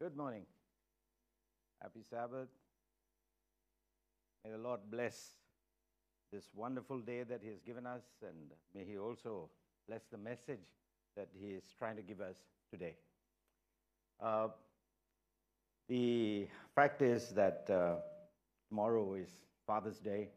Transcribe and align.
Good 0.00 0.16
morning. 0.16 0.42
Happy 1.82 2.04
Sabbath. 2.08 2.46
May 4.44 4.52
the 4.52 4.58
Lord 4.58 4.78
bless 4.92 5.32
this 6.32 6.44
wonderful 6.54 7.00
day 7.00 7.24
that 7.24 7.40
He 7.42 7.48
has 7.48 7.58
given 7.66 7.84
us, 7.84 8.02
and 8.22 8.52
may 8.76 8.84
He 8.84 8.96
also 8.96 9.50
bless 9.88 10.02
the 10.12 10.16
message 10.16 10.68
that 11.16 11.26
He 11.36 11.48
is 11.48 11.64
trying 11.76 11.96
to 11.96 12.02
give 12.02 12.20
us 12.20 12.36
today. 12.70 12.94
Uh, 14.22 14.48
the 15.88 16.46
fact 16.76 17.02
is 17.02 17.30
that 17.30 17.66
uh, 17.68 17.96
tomorrow 18.68 19.14
is 19.14 19.30
Father's 19.66 19.98
Day, 19.98 20.28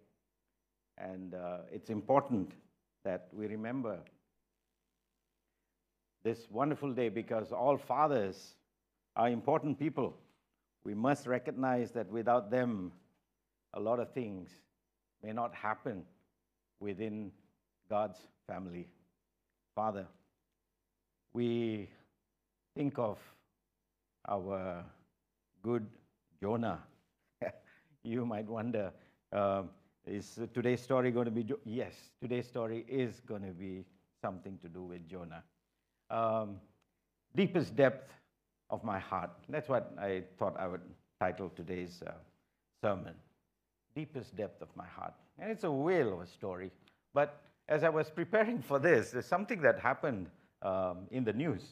and 0.97 1.35
uh, 1.35 1.57
it's 1.71 1.91
important 1.91 2.53
that 3.03 3.27
we 3.31 3.45
remember 3.45 3.99
this 6.23 6.47
wonderful 6.49 6.91
day 6.91 7.09
because 7.09 7.51
all 7.51 7.77
fathers 7.77 8.55
are 9.15 9.29
important 9.29 9.79
people. 9.79 10.15
We 10.83 10.93
must 10.93 11.27
recognize 11.27 11.91
that 11.91 12.09
without 12.09 12.49
them, 12.49 12.91
a 13.73 13.79
lot 13.79 13.99
of 13.99 14.13
things 14.13 14.49
may 15.23 15.31
not 15.31 15.53
happen 15.53 16.03
within 16.79 17.31
God's 17.89 18.19
family. 18.47 18.87
Father, 19.75 20.07
we 21.33 21.89
think 22.75 22.97
of 22.97 23.19
our 24.27 24.83
good 25.61 25.85
Jonah. 26.41 26.79
you 28.03 28.25
might 28.25 28.47
wonder, 28.47 28.91
uh, 29.31 29.63
is 30.05 30.39
today's 30.53 30.81
story 30.81 31.11
going 31.11 31.25
to 31.25 31.31
be? 31.31 31.43
Jo- 31.43 31.59
yes, 31.63 31.93
today's 32.19 32.47
story 32.47 32.85
is 32.87 33.21
going 33.27 33.43
to 33.43 33.53
be 33.53 33.85
something 34.21 34.57
to 34.59 34.67
do 34.67 34.83
with 34.83 35.07
Jonah. 35.07 35.43
Um, 36.09 36.57
deepest 37.35 37.75
depth 37.75 38.11
of 38.71 38.83
my 38.83 38.99
heart. 38.99 39.29
That's 39.49 39.69
what 39.69 39.93
I 39.99 40.23
thought 40.39 40.55
I 40.57 40.67
would 40.67 40.81
title 41.19 41.51
today's 41.55 42.01
uh, 42.07 42.11
sermon. 42.81 43.13
Deepest 43.95 44.35
depth 44.35 44.61
of 44.61 44.69
my 44.75 44.87
heart. 44.87 45.13
And 45.37 45.51
it's 45.51 45.65
a 45.65 45.71
whale 45.71 46.13
of 46.13 46.21
a 46.21 46.27
story. 46.27 46.71
But 47.13 47.41
as 47.67 47.83
I 47.83 47.89
was 47.89 48.09
preparing 48.09 48.59
for 48.61 48.79
this, 48.79 49.11
there's 49.11 49.25
something 49.25 49.61
that 49.61 49.79
happened 49.79 50.27
um, 50.61 51.07
in 51.11 51.23
the 51.23 51.33
news. 51.33 51.63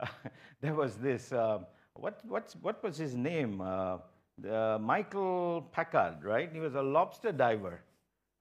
there 0.60 0.74
was 0.74 0.96
this, 0.96 1.32
uh, 1.32 1.58
what, 1.94 2.20
what's, 2.26 2.54
what 2.56 2.82
was 2.82 2.96
his 2.96 3.14
name? 3.14 3.60
Uh, 3.60 3.98
Michael 4.80 5.68
Packard, 5.72 6.24
right? 6.24 6.50
He 6.52 6.58
was 6.58 6.74
a 6.74 6.82
lobster 6.82 7.30
diver 7.32 7.80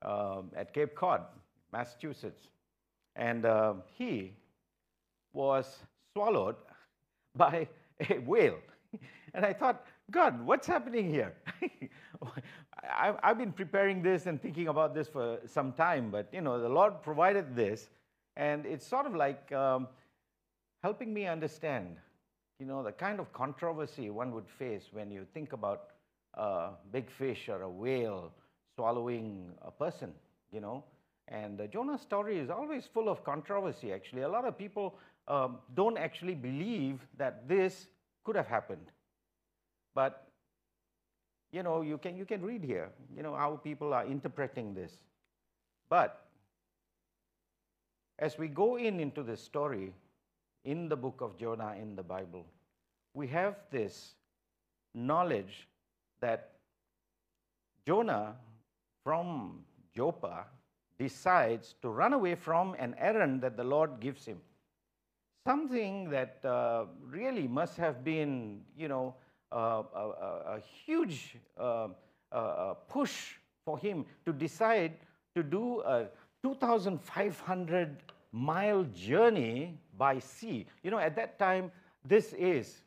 um, 0.02 0.50
at 0.56 0.74
Cape 0.74 0.96
Cod, 0.96 1.22
Massachusetts. 1.72 2.48
And 3.16 3.46
uh, 3.46 3.74
he 3.94 4.34
was 5.34 5.80
swallowed 6.14 6.56
by 7.36 7.68
whale. 8.26 8.60
And 9.34 9.46
I 9.46 9.54
thought, 9.54 9.86
God, 10.12 10.46
what's 10.46 10.68
happening 10.68 11.10
here? 11.10 11.34
I've 13.24 13.38
been 13.38 13.54
preparing 13.54 14.02
this 14.02 14.26
and 14.26 14.42
thinking 14.42 14.68
about 14.68 14.94
this 14.94 15.08
for 15.08 15.40
some 15.46 15.72
time, 15.72 16.12
but 16.12 16.28
you 16.34 16.42
know, 16.42 16.60
the 16.60 16.68
Lord 16.68 17.02
provided 17.02 17.56
this, 17.56 17.90
and 18.36 18.66
it's 18.66 18.86
sort 18.86 19.06
of 19.06 19.16
like 19.16 19.50
um, 19.54 19.88
helping 20.84 21.14
me 21.14 21.28
understand, 21.28 21.96
you 22.60 22.66
know, 22.66 22.84
the 22.84 22.92
kind 22.92 23.20
of 23.20 23.32
controversy 23.32 24.10
one 24.10 24.34
would 24.34 24.50
face 24.50 24.90
when 24.92 25.12
you 25.12 25.26
think 25.34 25.54
about 25.54 25.92
a 26.34 26.70
big 26.92 27.10
fish 27.10 27.48
or 27.48 27.62
a 27.62 27.70
whale 27.70 28.32
swallowing 28.76 29.52
a 29.62 29.72
person, 29.72 30.12
you 30.52 30.60
know. 30.60 30.84
And 31.28 31.58
the 31.58 31.68
Jonah 31.68 31.98
story 31.98 32.40
is 32.40 32.50
always 32.50 32.86
full 32.86 33.08
of 33.08 33.24
controversy, 33.24 33.94
actually. 33.94 34.24
A 34.24 34.30
lot 34.30 34.46
of 34.46 34.58
people 34.58 34.98
um, 35.28 35.60
don't 35.76 35.98
actually 35.98 36.36
believe 36.36 37.00
that 37.18 37.48
this 37.48 37.88
could 38.24 38.36
have 38.36 38.48
happened. 38.48 38.88
But 39.94 40.32
you 41.52 41.64
know, 41.64 41.82
you 41.82 41.98
can, 41.98 42.16
you 42.16 42.26
can 42.26 42.42
read 42.42 42.64
here, 42.64 42.90
you 43.16 43.24
know, 43.24 43.36
how 43.36 43.60
people 43.62 43.94
are 43.94 44.06
interpreting 44.06 44.74
this. 44.74 44.94
But 45.90 46.26
as 48.20 48.38
we 48.38 48.48
go 48.48 48.78
in 48.78 49.00
into 49.00 49.24
this 49.24 49.44
story 49.44 49.94
in 50.64 50.88
the 50.88 50.96
book 50.96 51.20
of 51.20 51.38
Jonah 51.38 51.76
in 51.80 51.96
the 51.96 52.04
Bible, 52.04 52.46
we 53.14 53.28
have 53.28 53.56
this 53.70 54.14
knowledge 54.94 55.68
that 56.22 56.52
Jonah 57.86 58.36
from 59.04 59.60
Joppa 59.96 60.46
decides 60.98 61.76
to 61.82 61.90
run 61.90 62.14
away 62.14 62.36
from 62.36 62.76
an 62.80 62.96
errand 62.98 63.42
that 63.42 63.58
the 63.58 63.64
Lord 63.64 64.00
gives 64.00 64.24
him. 64.24 64.38
Something 65.46 66.10
that 66.12 66.40
uh, 66.46 66.86
really 67.04 67.48
must 67.48 67.78
have 67.78 68.04
been, 68.04 68.62
you 68.78 68.88
know, 68.88 69.16
uh, 69.52 69.84
a, 69.96 70.00
a, 70.58 70.60
huge 70.86 71.36
uh, 71.60 71.88
uh, 72.32 72.74
push 72.88 73.34
for 73.66 73.78
him 73.78 74.06
to 74.26 74.32
decide 74.32 74.94
to 75.36 75.44
do 75.44 75.82
a 75.82 76.08
2,500 76.44 78.04
mile 78.32 78.84
journey 78.94 79.78
by 79.98 80.20
sea. 80.20 80.68
You 80.84 80.92
know, 80.92 81.00
at 81.00 81.16
that 81.16 81.38
time, 81.40 81.72
this 82.06 82.34
is 82.34 82.84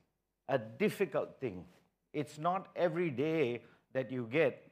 a 0.49 0.59
difficult 0.59 1.41
thing. 1.41 1.65
It's 2.13 2.39
not 2.39 2.69
every 2.77 3.11
day 3.11 3.63
that 3.93 4.11
you 4.11 4.29
get 4.31 4.71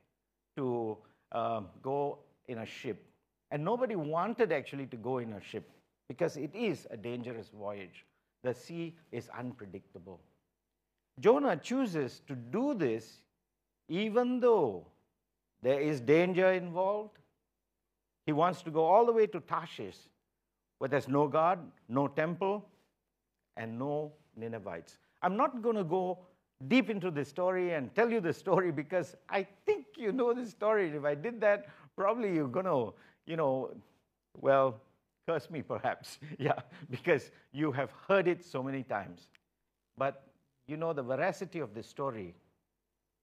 to 0.57 0.99
uh, 1.33 1.63
go 1.83 2.21
in 2.47 2.59
a 2.59 2.67
ship. 2.67 3.05
And 3.51 3.65
nobody 3.65 3.97
wanted 3.97 4.53
actually 4.53 4.87
to 4.87 4.97
go 4.97 5.19
in 5.19 5.33
a 5.35 5.41
ship 5.41 5.69
because 6.09 6.37
it 6.37 6.55
is 6.55 6.87
a 6.91 6.97
dangerous 6.97 7.49
voyage. 7.49 8.05
The 8.43 8.55
sea 8.55 8.95
is 9.13 9.29
unpredictable. 9.39 10.21
Jonah 11.21 11.57
chooses 11.57 12.21
to 12.27 12.35
do 12.35 12.75
this 12.75 13.21
even 13.89 14.41
though 14.41 14.87
there 15.63 15.81
is 15.81 16.01
danger 16.01 16.53
involved. 16.53 17.19
He 18.27 18.33
wants 18.33 18.63
to 18.63 18.71
go 18.71 18.85
all 18.85 19.07
the 19.07 19.13
way 19.13 19.27
to 19.27 19.41
Tarshish, 19.41 19.97
where 20.79 20.89
there's 20.89 21.09
no 21.09 21.29
God, 21.29 21.59
no 21.89 22.09
temple, 22.09 22.65
and 23.57 23.79
no 23.79 24.13
Ninevites. 24.37 24.99
I'm 25.23 25.37
not 25.37 25.63
going 25.63 25.77
to 25.77 25.85
go 25.85 26.19
deep 26.69 26.91
into 26.91 27.11
the 27.11 27.25
story 27.25 27.75
and 27.75 27.95
tell 27.95 28.11
you 28.11 28.21
the 28.21 28.33
story 28.33 28.71
because 28.73 29.17
I 29.29 29.47
think 29.67 29.87
you 29.97 30.13
know 30.13 30.33
the 30.33 30.47
story. 30.47 30.91
If 30.91 31.05
I 31.05 31.15
did 31.15 31.41
that, 31.41 31.67
probably 31.97 32.35
you're 32.35 32.49
going 32.49 32.67
to, 32.67 32.95
you 33.27 33.37
know, 33.37 33.71
well, 34.41 34.81
curse 35.27 35.51
me 35.51 35.63
perhaps. 35.63 36.19
yeah, 36.39 36.61
because 36.91 37.31
you 37.53 37.73
have 37.73 37.91
heard 38.09 38.29
it 38.29 38.45
so 38.45 38.63
many 38.63 38.83
times. 38.83 39.29
But 39.97 40.25
you 40.67 40.77
know, 40.77 40.93
the 40.93 41.03
veracity 41.03 41.59
of 41.59 41.75
this 41.75 41.87
story 41.87 42.35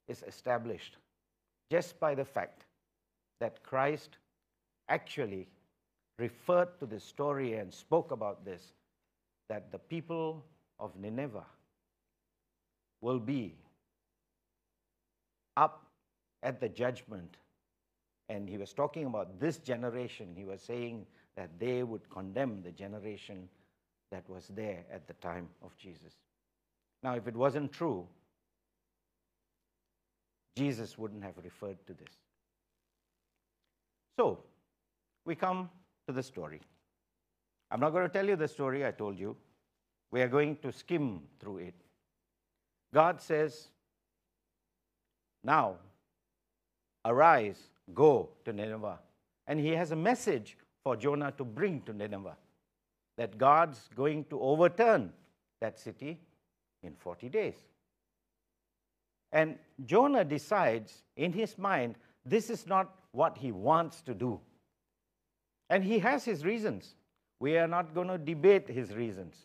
is 0.08 0.24
established 0.28 0.98
just 1.72 2.00
by 2.00 2.16
the 2.16 2.26
fact 2.26 2.66
that 3.40 3.64
Christ 3.64 4.18
actually 4.90 5.48
referred 6.18 6.78
to 6.80 6.86
this 6.86 7.04
story 7.04 7.56
and 7.56 7.74
spoke 7.74 8.12
about 8.12 8.44
this 8.44 8.74
that 9.48 9.72
the 9.72 9.80
people 9.80 10.44
of 10.80 10.96
Nineveh 10.96 11.46
will 13.02 13.20
be 13.20 13.56
up 15.58 15.86
at 16.44 16.60
the 16.60 16.70
judgment. 16.70 17.38
And 18.30 18.48
he 18.48 18.58
was 18.58 18.74
talking 18.74 19.06
about 19.06 19.40
this 19.40 19.58
generation. 19.58 20.34
He 20.36 20.46
was 20.46 20.62
saying 20.62 21.06
that 21.40 21.58
they 21.58 21.84
would 21.84 22.10
condemn 22.10 22.62
the 22.62 22.72
generation 22.72 23.48
that 24.12 24.30
was 24.30 24.50
there 24.50 24.84
at 24.94 25.08
the 25.08 25.14
time 25.14 25.48
of 25.64 25.74
Jesus. 25.78 26.14
Now, 27.02 27.16
if 27.16 27.30
it 27.30 27.36
wasn't 27.36 27.72
true, 27.72 28.06
Jesus 30.58 30.98
wouldn't 30.98 31.24
have 31.24 31.36
referred 31.42 31.78
to 31.88 31.94
this. 31.94 32.12
So, 34.20 34.40
we 35.24 35.34
come 35.34 35.70
to 36.08 36.14
the 36.14 36.22
story. 36.22 36.60
I'm 37.72 37.80
not 37.80 37.92
going 37.92 38.06
to 38.06 38.12
tell 38.12 38.28
you 38.28 38.36
the 38.36 38.50
story 38.50 38.86
I 38.86 38.92
told 38.92 39.18
you. 39.18 39.38
We 40.12 40.22
are 40.22 40.28
going 40.28 40.58
to 40.58 40.74
skim 40.74 41.22
through 41.40 41.60
it. 41.60 41.76
God 42.94 43.22
says, 43.22 43.70
Now, 45.42 45.76
arise, 47.06 47.70
go 47.94 48.28
to 48.44 48.52
Nineveh. 48.52 49.00
And 49.48 49.58
he 49.58 49.70
has 49.70 49.92
a 49.92 49.96
message 49.96 50.58
for 50.84 50.96
Jonah 50.96 51.32
to 51.38 51.44
bring 51.44 51.82
to 51.82 51.94
Nineveh 51.94 52.38
that 53.18 53.38
God's 53.38 53.90
going 53.96 54.26
to 54.26 54.40
overturn 54.40 55.12
that 55.60 55.78
city 55.78 56.20
in 56.84 56.96
40 56.96 57.30
days. 57.30 57.56
And 59.32 59.58
Jonah 59.86 60.24
decides 60.24 61.04
in 61.18 61.34
his 61.34 61.58
mind 61.58 61.96
this 62.26 62.50
is 62.50 62.66
not 62.66 62.96
what 63.12 63.38
he 63.38 63.52
wants 63.52 64.02
to 64.04 64.14
do. 64.14 64.40
And 65.70 65.84
he 65.84 66.00
has 66.00 66.26
his 66.26 66.46
reasons. 66.46 66.96
We 67.40 67.58
are 67.58 67.68
not 67.68 67.94
going 67.94 68.08
to 68.08 68.18
debate 68.18 68.68
his 68.68 68.94
reasons, 68.96 69.36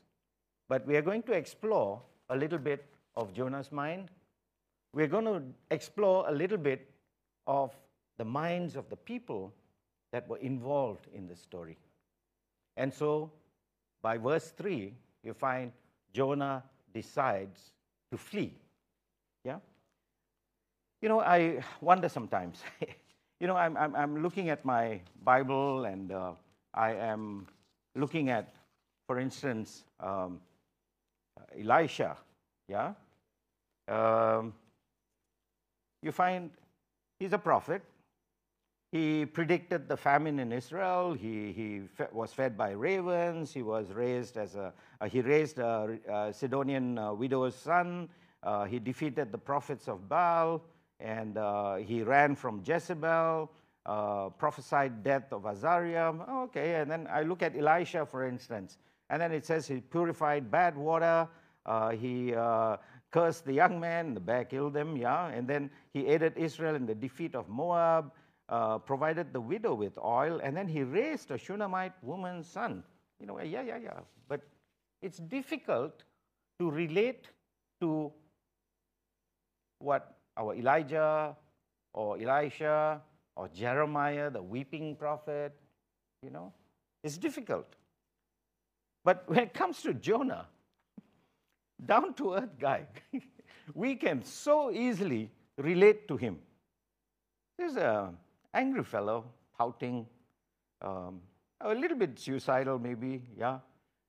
but 0.68 0.86
we 0.86 0.96
are 0.96 1.02
going 1.02 1.22
to 1.24 1.32
explore 1.32 2.00
a 2.30 2.36
little 2.36 2.58
bit 2.58 2.86
of 3.16 3.32
Jonah's 3.32 3.70
mind. 3.70 4.10
We're 4.92 5.06
going 5.06 5.26
to 5.26 5.42
explore 5.70 6.28
a 6.28 6.32
little 6.32 6.58
bit 6.58 6.90
of 7.46 7.74
the 8.16 8.24
minds 8.24 8.76
of 8.76 8.88
the 8.88 8.96
people 8.96 9.52
that 10.14 10.28
were 10.28 10.38
involved 10.38 11.08
in 11.12 11.26
the 11.26 11.34
story. 11.34 11.76
And 12.76 12.94
so, 12.94 13.32
by 14.00 14.16
verse 14.16 14.52
3, 14.56 14.94
you 15.24 15.34
find 15.34 15.72
Jonah 16.12 16.62
decides 16.92 17.72
to 18.12 18.16
flee. 18.16 18.54
Yeah? 19.44 19.58
You 21.02 21.08
know, 21.08 21.18
I 21.18 21.64
wonder 21.80 22.08
sometimes. 22.08 22.62
you 23.40 23.48
know, 23.48 23.56
I'm, 23.56 23.76
I'm, 23.76 23.96
I'm, 23.96 24.22
looking 24.22 24.50
at 24.50 24.64
my 24.64 25.00
Bible 25.24 25.84
and 25.84 26.12
uh, 26.12 26.34
I 26.72 26.92
am 26.92 27.48
looking 27.96 28.30
at, 28.30 28.54
for 29.08 29.18
instance, 29.18 29.82
um, 29.98 30.38
Elisha. 31.58 32.16
Yeah? 32.68 32.92
Um, 33.88 34.54
you 36.04 36.12
find 36.12 36.52
he's 37.18 37.32
a 37.32 37.38
prophet. 37.38 37.82
He 38.94 39.26
predicted 39.26 39.88
the 39.88 39.96
famine 39.96 40.38
in 40.38 40.52
Israel. 40.52 41.14
He, 41.14 41.50
he 41.50 41.80
fe- 41.80 42.06
was 42.12 42.32
fed 42.32 42.56
by 42.56 42.70
ravens. 42.70 43.52
He 43.52 43.60
was 43.60 43.90
raised 43.90 44.36
as 44.36 44.54
a, 44.54 44.72
uh, 45.00 45.08
he 45.08 45.20
raised 45.20 45.58
a, 45.58 45.98
a 46.08 46.32
Sidonian 46.32 46.96
uh, 46.96 47.12
widow's 47.12 47.56
son. 47.56 48.08
Uh, 48.44 48.66
he 48.66 48.78
defeated 48.78 49.32
the 49.32 49.38
prophets 49.38 49.88
of 49.88 50.08
Baal, 50.08 50.62
and 51.00 51.36
uh, 51.36 51.74
he 51.74 52.04
ran 52.04 52.36
from 52.36 52.62
Jezebel, 52.64 53.50
uh, 53.84 54.28
prophesied 54.38 55.02
death 55.02 55.32
of 55.32 55.44
Azariah. 55.44 56.12
Okay, 56.44 56.76
and 56.76 56.88
then 56.88 57.08
I 57.10 57.22
look 57.22 57.42
at 57.42 57.56
Elisha, 57.56 58.06
for 58.06 58.24
instance, 58.24 58.78
and 59.10 59.20
then 59.20 59.32
it 59.32 59.44
says 59.44 59.66
he 59.66 59.80
purified 59.80 60.52
bad 60.52 60.76
water. 60.76 61.26
Uh, 61.66 61.90
he 61.90 62.32
cursed 63.10 63.44
the 63.44 63.54
young 63.54 63.80
man, 63.80 64.14
the 64.14 64.20
bear 64.20 64.44
killed 64.44 64.72
them, 64.72 64.96
yeah. 64.96 65.26
And 65.26 65.48
then 65.48 65.70
he 65.92 66.06
aided 66.06 66.36
Israel 66.36 66.76
in 66.76 66.86
the 66.86 66.94
defeat 66.94 67.34
of 67.34 67.48
Moab, 67.48 68.12
uh, 68.54 68.78
provided 68.78 69.32
the 69.32 69.40
widow 69.40 69.74
with 69.74 69.98
oil, 69.98 70.40
and 70.42 70.56
then 70.56 70.68
he 70.68 70.82
raised 70.82 71.30
a 71.30 71.38
Shunammite 71.38 71.96
woman's 72.02 72.46
son. 72.46 72.84
You 73.18 73.26
know, 73.26 73.40
yeah, 73.40 73.62
yeah, 73.62 73.78
yeah. 73.82 74.00
But 74.28 74.42
it's 75.02 75.18
difficult 75.18 76.04
to 76.60 76.70
relate 76.70 77.28
to 77.80 78.12
what 79.80 80.18
our 80.36 80.54
Elijah 80.54 81.36
or 81.92 82.16
Elisha 82.18 83.02
or 83.34 83.48
Jeremiah, 83.48 84.30
the 84.30 84.42
weeping 84.42 84.94
prophet, 84.94 85.52
you 86.22 86.30
know, 86.30 86.52
it's 87.02 87.18
difficult. 87.18 87.74
But 89.04 89.24
when 89.26 89.40
it 89.40 89.52
comes 89.52 89.82
to 89.82 89.94
Jonah, 89.94 90.46
down 91.84 92.14
to 92.14 92.34
earth 92.34 92.58
guy. 92.58 92.86
we 93.74 93.96
can 93.96 94.22
so 94.22 94.70
easily 94.70 95.30
relate 95.58 96.06
to 96.08 96.16
him. 96.16 96.38
There's 97.58 97.76
an 97.76 98.16
angry 98.54 98.84
fellow, 98.84 99.24
pouting, 99.58 100.06
um, 100.80 101.20
a 101.60 101.74
little 101.74 101.96
bit 101.96 102.18
suicidal, 102.18 102.78
maybe, 102.78 103.22
yeah, 103.38 103.58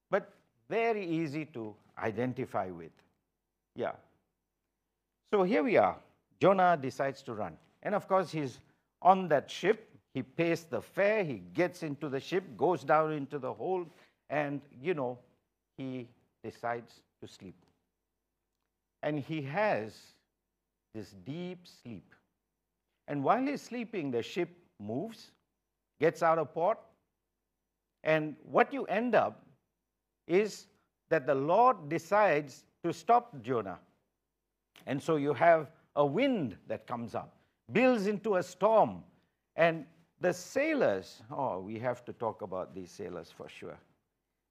but 0.09 0.33
very 0.69 1.05
easy 1.05 1.45
to 1.45 1.75
identify 1.97 2.69
with. 2.69 2.91
Yeah. 3.75 3.93
So 5.33 5.43
here 5.43 5.63
we 5.63 5.77
are. 5.77 5.97
Jonah 6.39 6.77
decides 6.81 7.21
to 7.23 7.33
run. 7.33 7.57
And 7.83 7.95
of 7.95 8.07
course, 8.07 8.31
he's 8.31 8.59
on 9.01 9.27
that 9.29 9.49
ship. 9.49 9.89
He 10.13 10.23
pays 10.23 10.63
the 10.63 10.81
fare. 10.81 11.23
He 11.23 11.41
gets 11.53 11.83
into 11.83 12.09
the 12.09 12.19
ship, 12.19 12.43
goes 12.57 12.83
down 12.83 13.11
into 13.11 13.37
the 13.37 13.53
hold, 13.53 13.87
and, 14.29 14.61
you 14.81 14.93
know, 14.93 15.19
he 15.77 16.07
decides 16.43 17.01
to 17.21 17.27
sleep. 17.27 17.55
And 19.03 19.19
he 19.19 19.41
has 19.43 19.93
this 20.93 21.13
deep 21.25 21.59
sleep. 21.83 22.14
And 23.07 23.23
while 23.23 23.45
he's 23.45 23.61
sleeping, 23.61 24.11
the 24.11 24.23
ship 24.23 24.49
moves, 24.79 25.31
gets 25.99 26.23
out 26.23 26.37
of 26.37 26.53
port, 26.53 26.79
and 28.03 28.35
what 28.43 28.71
you 28.73 28.85
end 28.85 29.15
up 29.15 29.45
is 30.27 30.67
that 31.09 31.25
the 31.25 31.35
Lord 31.35 31.89
decides 31.89 32.65
to 32.83 32.93
stop 32.93 33.41
Jonah. 33.41 33.79
And 34.85 35.01
so 35.01 35.15
you 35.15 35.33
have 35.33 35.71
a 35.95 36.05
wind 36.05 36.55
that 36.67 36.87
comes 36.87 37.15
up, 37.15 37.35
builds 37.71 38.07
into 38.07 38.35
a 38.35 38.43
storm, 38.43 39.03
and 39.55 39.85
the 40.21 40.33
sailors, 40.33 41.21
oh, 41.31 41.59
we 41.59 41.79
have 41.79 42.03
to 42.05 42.13
talk 42.13 42.41
about 42.41 42.73
these 42.73 42.91
sailors 42.91 43.31
for 43.35 43.49
sure. 43.49 43.77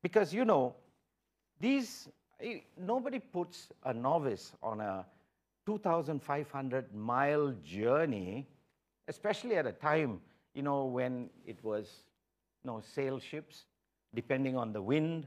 Because, 0.03 0.33
you 0.33 0.45
know, 0.45 0.75
these 1.61 2.09
eh, 2.41 2.61
nobody 2.77 3.19
puts 3.19 3.69
a 3.85 3.93
novice 3.93 4.53
on 4.63 4.81
a 4.81 5.07
2,500 5.67 6.95
mile 6.95 7.55
journey, 7.65 8.47
especially 9.09 9.57
at 9.57 9.67
a 9.67 9.73
time, 9.73 10.21
you 10.55 10.63
know, 10.63 10.85
when 10.85 11.31
it 11.47 11.63
was, 11.63 12.05
you 12.63 12.71
know, 12.71 12.81
sail 12.81 13.19
ships, 13.19 13.65
depending 14.15 14.57
on 14.57 14.73
the 14.73 14.81
wind 14.81 15.27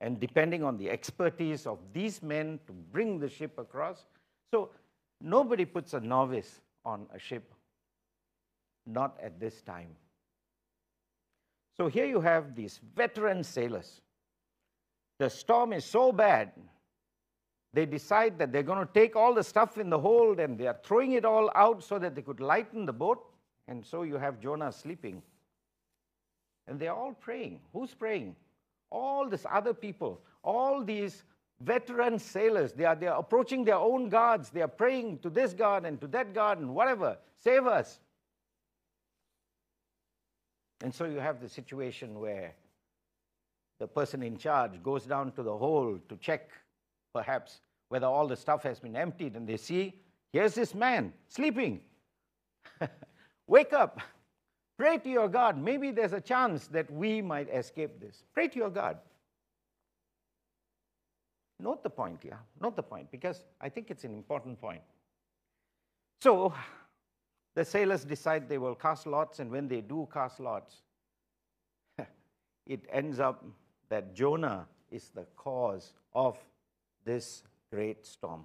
and 0.00 0.20
depending 0.20 0.62
on 0.62 0.76
the 0.76 0.90
expertise 0.90 1.66
of 1.66 1.78
these 1.92 2.22
men 2.22 2.58
to 2.66 2.72
bring 2.72 3.18
the 3.18 3.28
ship 3.28 3.58
across. 3.58 4.04
So 4.50 4.70
nobody 5.20 5.64
puts 5.64 5.94
a 5.94 6.00
novice 6.00 6.60
on 6.84 7.06
a 7.14 7.18
ship, 7.18 7.54
not 8.86 9.16
at 9.22 9.40
this 9.40 9.62
time. 9.62 9.96
So 11.76 11.88
here 11.88 12.06
you 12.06 12.20
have 12.20 12.54
these 12.54 12.80
veteran 12.94 13.42
sailors 13.44 14.00
the 15.18 15.30
storm 15.30 15.72
is 15.72 15.84
so 15.84 16.12
bad, 16.12 16.52
they 17.72 17.86
decide 17.86 18.38
that 18.38 18.52
they're 18.52 18.62
going 18.62 18.86
to 18.86 18.92
take 18.92 19.16
all 19.16 19.34
the 19.34 19.42
stuff 19.42 19.78
in 19.78 19.90
the 19.90 19.98
hold 19.98 20.40
and 20.40 20.58
they 20.58 20.66
are 20.66 20.78
throwing 20.82 21.12
it 21.12 21.24
all 21.24 21.50
out 21.54 21.82
so 21.82 21.98
that 21.98 22.14
they 22.14 22.22
could 22.22 22.40
lighten 22.40 22.86
the 22.86 22.92
boat. 22.92 23.22
And 23.68 23.84
so 23.84 24.02
you 24.02 24.16
have 24.16 24.40
Jonah 24.40 24.72
sleeping. 24.72 25.22
And 26.66 26.80
they're 26.80 26.94
all 26.94 27.12
praying. 27.12 27.60
Who's 27.72 27.94
praying? 27.94 28.34
All 28.90 29.28
these 29.28 29.46
other 29.50 29.74
people, 29.74 30.20
all 30.42 30.82
these 30.82 31.24
veteran 31.60 32.18
sailors, 32.18 32.72
they 32.72 32.84
are, 32.84 32.94
they 32.94 33.06
are 33.06 33.18
approaching 33.18 33.64
their 33.64 33.76
own 33.76 34.08
gods. 34.08 34.50
They 34.50 34.62
are 34.62 34.68
praying 34.68 35.18
to 35.18 35.30
this 35.30 35.52
god 35.52 35.84
and 35.84 36.00
to 36.00 36.06
that 36.08 36.34
god 36.34 36.58
and 36.58 36.74
whatever. 36.74 37.18
Save 37.42 37.66
us. 37.66 38.00
And 40.82 40.94
so 40.94 41.04
you 41.04 41.18
have 41.18 41.40
the 41.40 41.48
situation 41.48 42.20
where 42.20 42.54
the 43.78 43.86
person 43.86 44.22
in 44.22 44.36
charge 44.36 44.82
goes 44.82 45.04
down 45.04 45.32
to 45.32 45.42
the 45.42 45.56
hole 45.56 45.98
to 46.08 46.16
check, 46.16 46.50
perhaps, 47.16 47.60
whether 47.88 48.06
all 48.06 48.26
the 48.28 48.36
stuff 48.36 48.62
has 48.62 48.78
been 48.78 48.94
emptied, 48.94 49.36
and 49.36 49.48
they 49.48 49.56
see, 49.56 49.94
here's 50.34 50.54
this 50.54 50.74
man 50.74 51.14
sleeping. 51.28 51.80
Wake 53.46 53.72
up. 53.72 54.00
Pray 54.76 54.98
to 54.98 55.08
your 55.08 55.28
God. 55.28 55.56
Maybe 55.56 55.90
there's 55.92 56.12
a 56.12 56.20
chance 56.20 56.66
that 56.66 56.90
we 56.90 57.22
might 57.22 57.48
escape 57.48 57.98
this. 57.98 58.24
Pray 58.34 58.48
to 58.48 58.58
your 58.58 58.68
God. 58.68 58.98
Note 61.58 61.82
the 61.82 61.88
point, 61.88 62.20
yeah. 62.22 62.34
Note 62.60 62.76
the 62.76 62.82
point, 62.82 63.10
because 63.10 63.42
I 63.62 63.70
think 63.70 63.90
it's 63.90 64.04
an 64.04 64.12
important 64.12 64.60
point. 64.60 64.82
So, 66.20 66.52
the 67.54 67.64
sailors 67.64 68.04
decide 68.04 68.46
they 68.46 68.58
will 68.58 68.74
cast 68.74 69.06
lots, 69.06 69.38
and 69.38 69.50
when 69.50 69.68
they 69.68 69.80
do 69.80 70.06
cast 70.12 70.38
lots, 70.38 70.82
it 72.66 72.84
ends 72.92 73.20
up 73.20 73.42
that 73.88 74.14
Jonah 74.14 74.66
is 74.90 75.08
the 75.14 75.24
cause 75.34 75.94
of 76.14 76.36
this 77.06 77.42
great 77.72 78.04
storm. 78.04 78.44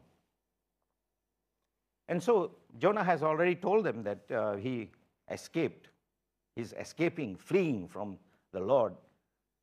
And 2.07 2.23
so 2.23 2.51
Jonah 2.77 3.03
has 3.03 3.23
already 3.23 3.55
told 3.55 3.85
them 3.85 4.03
that 4.03 4.31
uh, 4.31 4.55
he 4.55 4.89
escaped. 5.29 5.89
He's 6.55 6.73
escaping, 6.73 7.35
fleeing 7.35 7.87
from 7.87 8.17
the 8.53 8.59
Lord. 8.59 8.93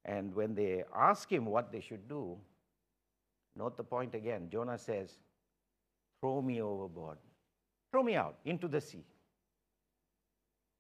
And 0.05 0.35
when 0.35 0.55
they 0.55 0.85
ask 0.95 1.31
him 1.31 1.47
what 1.47 1.71
they 1.71 1.81
should 1.81 2.09
do, 2.09 2.37
note 3.57 3.77
the 3.77 3.85
point 3.85 4.15
again. 4.15 4.49
Jonah 4.51 4.79
says, 4.79 5.19
Throw 6.21 6.43
me 6.43 6.61
overboard, 6.61 7.19
throw 7.93 8.03
me 8.03 8.17
out 8.17 8.39
into 8.45 8.67
the 8.67 8.81
sea. 8.81 9.05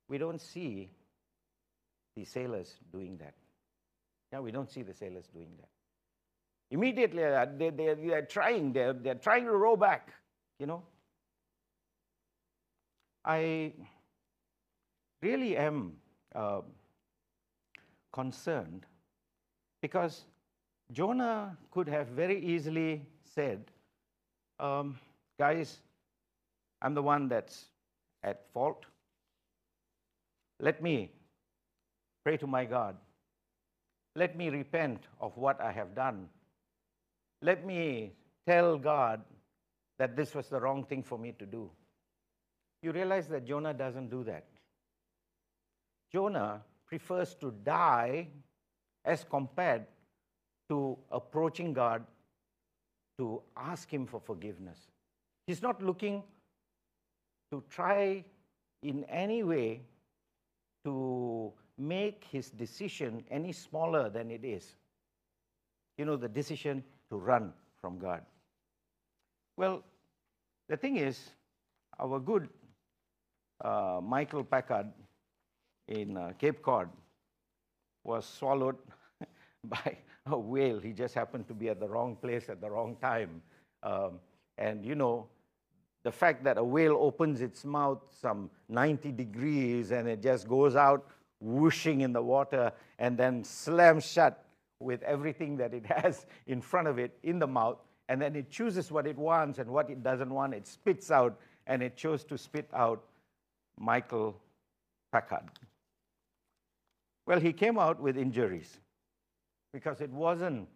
We 0.08 0.18
don't 0.18 0.40
see 0.40 0.90
the 2.16 2.24
sailors 2.24 2.74
doing 2.90 3.18
that. 3.18 3.34
Yeah, 4.32 4.40
we 4.40 4.50
don't 4.50 4.70
see 4.70 4.82
the 4.82 4.94
sailors 4.94 5.28
doing 5.32 5.50
that. 5.58 5.68
Immediately, 6.70 7.24
uh, 7.24 7.46
they, 7.56 7.70
they, 7.70 7.94
they 7.94 8.12
are 8.12 8.22
trying, 8.22 8.72
they're, 8.72 8.92
they're 8.92 9.14
trying 9.14 9.44
to 9.44 9.52
row 9.52 9.76
back, 9.76 10.12
you 10.58 10.66
know. 10.66 10.82
I 13.24 13.72
really 15.22 15.56
am 15.56 15.94
uh, 16.34 16.60
concerned 18.12 18.86
because 19.80 20.24
Jonah 20.92 21.56
could 21.70 21.88
have 21.88 22.08
very 22.08 22.42
easily 22.44 23.02
said, 23.24 23.70
um, 24.60 24.98
Guys, 25.38 25.78
I'm 26.82 26.94
the 26.94 27.02
one 27.02 27.28
that's 27.28 27.66
at 28.24 28.44
fault. 28.52 28.86
Let 30.58 30.82
me 30.82 31.12
pray 32.24 32.36
to 32.38 32.46
my 32.48 32.64
God 32.64 32.96
let 34.18 34.36
me 34.36 34.50
repent 34.50 35.04
of 35.20 35.36
what 35.36 35.60
I 35.60 35.70
have 35.70 35.94
done. 35.94 36.28
Let 37.42 37.64
me 37.64 38.12
tell 38.46 38.78
God 38.78 39.22
that 39.98 40.16
this 40.16 40.34
was 40.34 40.48
the 40.48 40.60
wrong 40.60 40.84
thing 40.84 41.02
for 41.02 41.18
me 41.18 41.32
to 41.38 41.46
do. 41.46 41.70
You 42.82 42.92
realize 42.92 43.28
that 43.28 43.44
Jonah 43.44 43.74
doesn't 43.74 44.10
do 44.10 44.24
that. 44.24 44.46
Jonah 46.12 46.62
prefers 46.86 47.34
to 47.36 47.52
die 47.64 48.28
as 49.04 49.24
compared 49.24 49.86
to 50.68 50.96
approaching 51.10 51.72
God 51.72 52.04
to 53.18 53.42
ask 53.56 53.92
Him 53.92 54.06
for 54.06 54.20
forgiveness. 54.20 54.78
He's 55.46 55.62
not 55.62 55.82
looking 55.82 56.22
to 57.50 57.62
try 57.68 58.24
in 58.82 59.04
any 59.04 59.42
way 59.42 59.82
to 60.84 61.52
make 61.76 62.24
his 62.30 62.50
decision 62.50 63.24
any 63.30 63.52
smaller 63.52 64.08
than 64.08 64.30
it 64.30 64.44
is. 64.44 64.74
You 65.96 66.04
know, 66.04 66.16
the 66.16 66.28
decision 66.28 66.84
to 67.10 67.16
run 67.16 67.52
from 67.80 67.98
God. 67.98 68.22
Well, 69.56 69.82
the 70.68 70.76
thing 70.76 70.96
is, 70.96 71.30
our 71.98 72.20
good 72.20 72.48
uh, 73.64 74.00
Michael 74.02 74.44
Packard 74.44 74.86
in 75.88 76.16
uh, 76.16 76.32
Cape 76.38 76.62
Cod 76.62 76.88
was 78.04 78.24
swallowed 78.26 78.76
by 79.64 79.96
a 80.26 80.38
whale. 80.38 80.78
He 80.78 80.92
just 80.92 81.14
happened 81.14 81.48
to 81.48 81.54
be 81.54 81.68
at 81.68 81.80
the 81.80 81.88
wrong 81.88 82.16
place 82.16 82.48
at 82.48 82.60
the 82.60 82.70
wrong 82.70 82.96
time. 83.00 83.42
Um, 83.82 84.20
and 84.56 84.84
you 84.84 84.94
know, 84.94 85.28
the 86.04 86.12
fact 86.12 86.44
that 86.44 86.58
a 86.58 86.64
whale 86.64 86.96
opens 87.00 87.40
its 87.40 87.64
mouth 87.64 88.02
some 88.20 88.50
90 88.68 89.12
degrees 89.12 89.90
and 89.90 90.08
it 90.08 90.22
just 90.22 90.48
goes 90.48 90.76
out 90.76 91.06
whooshing 91.40 92.00
in 92.00 92.12
the 92.12 92.22
water 92.22 92.72
and 92.98 93.16
then 93.16 93.44
slams 93.44 94.06
shut 94.06 94.44
with 94.80 95.02
everything 95.02 95.56
that 95.56 95.74
it 95.74 95.86
has 95.96 96.26
in 96.46 96.60
front 96.60 96.88
of 96.88 96.98
it 96.98 97.18
in 97.22 97.38
the 97.38 97.46
mouth. 97.46 97.78
And 98.08 98.20
then 98.22 98.36
it 98.36 98.50
chooses 98.50 98.90
what 98.90 99.06
it 99.06 99.18
wants 99.18 99.58
and 99.58 99.70
what 99.70 99.90
it 99.90 100.02
doesn't 100.02 100.30
want. 100.30 100.54
It 100.54 100.66
spits 100.66 101.10
out, 101.10 101.38
and 101.66 101.82
it 101.82 101.96
chose 101.96 102.24
to 102.24 102.38
spit 102.38 102.68
out 102.72 103.04
Michael 103.78 104.40
Packard. 105.12 105.50
Well, 107.26 107.40
he 107.40 107.52
came 107.52 107.78
out 107.78 108.00
with 108.00 108.16
injuries 108.16 108.78
because 109.72 110.00
it 110.00 110.10
wasn't 110.10 110.66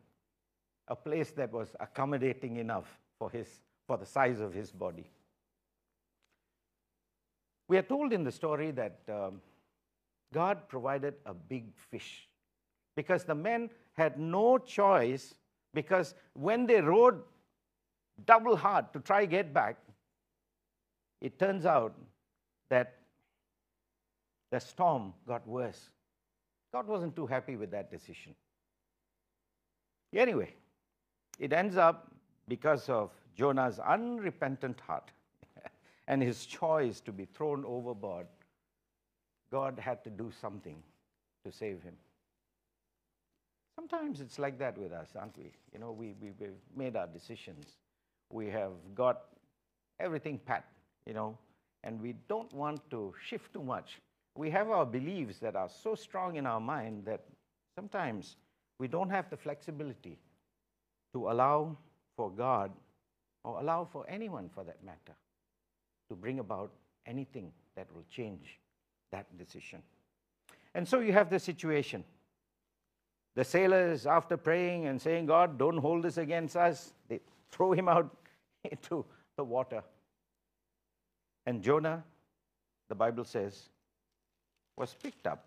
a 0.88 0.96
place 0.96 1.30
that 1.32 1.50
was 1.50 1.74
accommodating 1.80 2.56
enough 2.56 2.98
for, 3.18 3.30
his, 3.30 3.48
for 3.86 3.96
the 3.96 4.04
size 4.04 4.40
of 4.40 4.52
his 4.52 4.70
body. 4.70 5.08
We 7.68 7.78
are 7.78 7.82
told 7.82 8.12
in 8.12 8.24
the 8.24 8.32
story 8.32 8.70
that 8.72 8.98
um, 9.08 9.40
God 10.34 10.68
provided 10.68 11.14
a 11.24 11.32
big 11.32 11.72
fish 11.90 12.28
because 12.96 13.24
the 13.24 13.34
men 13.34 13.70
had 13.94 14.18
no 14.18 14.58
choice 14.58 15.34
because 15.74 16.14
when 16.34 16.66
they 16.66 16.80
rowed 16.80 17.22
double 18.26 18.56
hard 18.56 18.92
to 18.92 19.00
try 19.00 19.24
get 19.24 19.52
back, 19.52 19.76
it 21.20 21.38
turns 21.38 21.66
out 21.66 21.94
that 22.68 22.94
the 24.50 24.58
storm 24.58 25.14
got 25.26 25.46
worse. 25.46 25.90
God 26.72 26.86
wasn't 26.86 27.14
too 27.16 27.26
happy 27.26 27.56
with 27.56 27.70
that 27.70 27.90
decision. 27.90 28.34
Anyway, 30.14 30.54
it 31.38 31.52
ends 31.52 31.76
up 31.76 32.10
because 32.48 32.88
of 32.88 33.10
Jonah's 33.34 33.78
unrepentant 33.78 34.78
heart 34.80 35.10
and 36.08 36.22
his 36.22 36.44
choice 36.44 37.00
to 37.00 37.12
be 37.12 37.24
thrown 37.24 37.64
overboard, 37.64 38.26
God 39.50 39.78
had 39.78 40.02
to 40.04 40.10
do 40.10 40.30
something 40.40 40.82
to 41.44 41.52
save 41.52 41.82
him. 41.82 41.94
Sometimes 43.74 44.20
it's 44.20 44.38
like 44.38 44.58
that 44.58 44.76
with 44.76 44.92
us, 44.92 45.08
aren't 45.18 45.36
we? 45.38 45.52
You 45.72 45.78
know, 45.78 45.92
we, 45.92 46.14
we, 46.20 46.32
we've 46.38 46.50
made 46.76 46.96
our 46.96 47.06
decisions. 47.06 47.66
We 48.30 48.48
have 48.48 48.72
got 48.94 49.22
everything 49.98 50.38
pat, 50.38 50.64
you 51.06 51.14
know, 51.14 51.38
and 51.84 52.00
we 52.00 52.14
don't 52.28 52.52
want 52.52 52.88
to 52.90 53.14
shift 53.26 53.52
too 53.52 53.62
much. 53.62 54.00
We 54.34 54.50
have 54.50 54.70
our 54.70 54.86
beliefs 54.86 55.38
that 55.38 55.56
are 55.56 55.68
so 55.68 55.94
strong 55.94 56.36
in 56.36 56.46
our 56.46 56.60
mind 56.60 57.04
that 57.06 57.24
sometimes 57.74 58.36
we 58.78 58.88
don't 58.88 59.10
have 59.10 59.30
the 59.30 59.36
flexibility 59.36 60.18
to 61.12 61.30
allow 61.30 61.76
for 62.16 62.30
God 62.30 62.72
or 63.44 63.60
allow 63.60 63.84
for 63.84 64.04
anyone 64.08 64.48
for 64.54 64.64
that 64.64 64.82
matter 64.84 65.16
to 66.08 66.16
bring 66.16 66.38
about 66.38 66.72
anything 67.06 67.52
that 67.76 67.86
will 67.94 68.04
change 68.10 68.58
that 69.10 69.26
decision. 69.38 69.82
And 70.74 70.86
so 70.86 71.00
you 71.00 71.12
have 71.12 71.30
the 71.30 71.38
situation. 71.38 72.04
The 73.34 73.44
sailors, 73.44 74.06
after 74.06 74.36
praying 74.36 74.86
and 74.86 75.00
saying, 75.00 75.26
God, 75.26 75.58
don't 75.58 75.78
hold 75.78 76.04
this 76.04 76.18
against 76.18 76.56
us, 76.56 76.92
they 77.08 77.20
throw 77.50 77.72
him 77.72 77.88
out 77.88 78.14
into 78.64 79.04
the 79.36 79.44
water. 79.44 79.82
And 81.46 81.62
Jonah, 81.62 82.04
the 82.88 82.94
Bible 82.94 83.24
says, 83.24 83.68
was 84.76 84.94
picked 85.02 85.26
up. 85.26 85.46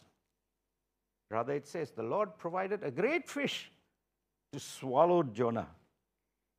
Rather, 1.30 1.54
it 1.54 1.68
says, 1.68 1.92
the 1.92 2.04
Lord 2.04 2.38
provided 2.38 2.84
a 2.84 2.92
great 2.92 3.30
fish 3.30 3.72
to 4.54 4.60
swallow 4.60 5.24
Jonah. 5.24 5.68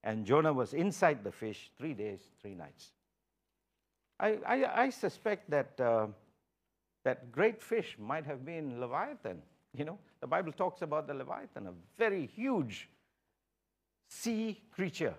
And 0.04 0.24
Jonah 0.24 0.52
was 0.52 0.74
inside 0.74 1.24
the 1.24 1.32
fish 1.32 1.70
three 1.76 1.94
days, 1.94 2.20
three 2.40 2.54
nights. 2.54 2.92
I, 4.18 4.38
I, 4.46 4.82
I 4.82 4.90
suspect 4.90 5.50
that 5.50 5.80
uh, 5.80 6.06
that 7.04 7.30
great 7.30 7.62
fish 7.62 7.96
might 7.98 8.26
have 8.26 8.44
been 8.44 8.80
Leviathan. 8.80 9.40
You 9.76 9.84
know, 9.84 9.98
the 10.26 10.30
Bible 10.30 10.50
talks 10.50 10.82
about 10.82 11.06
the 11.06 11.14
Leviathan, 11.14 11.68
a 11.68 11.72
very 11.96 12.26
huge 12.26 12.88
sea 14.08 14.60
creature. 14.74 15.14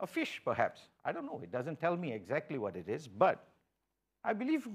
A 0.00 0.06
fish, 0.06 0.42
perhaps. 0.44 0.80
I 1.04 1.12
don't 1.12 1.26
know. 1.26 1.38
It 1.44 1.52
doesn't 1.52 1.80
tell 1.80 1.96
me 1.96 2.12
exactly 2.12 2.58
what 2.58 2.74
it 2.74 2.88
is, 2.88 3.06
but 3.06 3.46
I 4.24 4.32
believe 4.32 4.66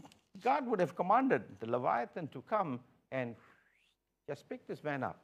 God 0.42 0.66
would 0.68 0.80
have 0.80 0.96
commanded 0.96 1.42
the 1.60 1.70
Leviathan 1.70 2.30
to 2.30 2.42
come 2.44 2.80
and 3.12 3.36
just 4.26 4.48
pick 4.48 4.66
this 4.68 4.82
man 4.86 5.04
up. 5.04 5.20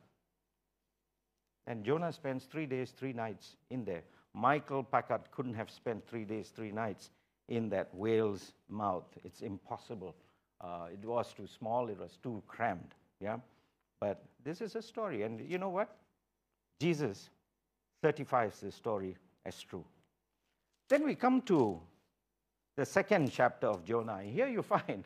And 1.65 1.85
Jonah 1.85 2.11
spends 2.11 2.43
three 2.43 2.65
days, 2.65 2.91
three 2.91 3.13
nights 3.13 3.55
in 3.69 3.85
there. 3.85 4.03
Michael 4.33 4.83
Packard 4.83 5.21
couldn't 5.31 5.53
have 5.53 5.71
spent 5.71 6.05
three 6.05 6.25
days, 6.25 6.51
three 6.53 6.73
nights 6.73 7.11
in 7.47 7.69
that 7.69 7.87
whale's 7.95 8.51
mouth. 8.67 9.07
It's 9.23 9.39
impossible. 9.39 10.17
Uh, 10.59 10.87
it 10.91 11.05
was 11.05 11.31
too 11.33 11.47
small, 11.47 11.87
it 11.87 11.97
was 11.97 12.17
too 12.21 12.43
crammed. 12.45 12.93
Yeah? 13.21 13.37
But 13.99 14.23
this 14.43 14.61
is 14.61 14.75
a 14.75 14.81
story. 14.81 15.23
And 15.23 15.41
you 15.49 15.57
know 15.57 15.69
what? 15.69 15.95
Jesus 16.79 17.29
certifies 18.01 18.59
this 18.61 18.75
story 18.75 19.15
as 19.45 19.61
true. 19.61 19.83
Then 20.87 21.05
we 21.05 21.15
come 21.15 21.41
to 21.43 21.79
the 22.75 22.85
second 22.85 23.31
chapter 23.31 23.67
of 23.67 23.83
Jonah. 23.83 24.21
Here 24.23 24.47
you 24.47 24.61
find, 24.75 25.03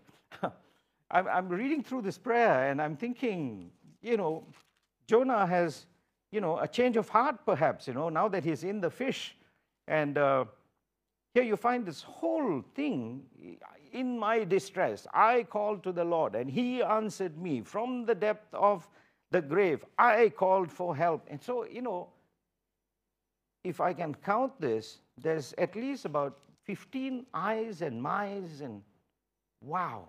I'm, 1.09 1.27
I'm 1.27 1.49
reading 1.49 1.83
through 1.83 2.03
this 2.03 2.17
prayer 2.17 2.69
and 2.69 2.81
I'm 2.81 2.95
thinking, 2.95 3.71
you 4.01 4.17
know, 4.17 4.45
Jonah 5.07 5.45
has, 5.45 5.85
you 6.31 6.41
know, 6.41 6.59
a 6.59 6.67
change 6.67 6.97
of 6.97 7.09
heart 7.09 7.45
perhaps, 7.45 7.87
you 7.87 7.93
know, 7.93 8.09
now 8.09 8.27
that 8.27 8.43
he's 8.43 8.63
in 8.63 8.79
the 8.79 8.89
fish. 8.89 9.35
And 9.87 10.17
uh, 10.17 10.45
here 11.33 11.43
you 11.43 11.55
find 11.55 11.85
this 11.85 12.03
whole 12.03 12.63
thing 12.75 13.23
in 13.91 14.19
my 14.19 14.43
distress. 14.43 15.07
I 15.13 15.43
called 15.43 15.83
to 15.83 15.91
the 15.91 16.03
Lord, 16.03 16.35
and 16.35 16.49
He 16.49 16.83
answered 16.83 17.37
me 17.37 17.61
from 17.61 18.05
the 18.05 18.13
depth 18.13 18.53
of 18.53 18.87
the 19.31 19.41
grave. 19.41 19.83
I 19.97 20.29
called 20.29 20.71
for 20.71 20.95
help. 20.95 21.25
And 21.29 21.41
so, 21.41 21.65
you 21.65 21.81
know, 21.81 22.09
if 23.63 23.81
I 23.81 23.93
can 23.93 24.13
count 24.13 24.59
this, 24.61 24.99
there's 25.17 25.53
at 25.57 25.75
least 25.75 26.05
about 26.05 26.37
15 26.65 27.25
I's 27.33 27.81
and 27.81 28.01
my's, 28.01 28.61
and 28.61 28.83
wow. 29.61 30.07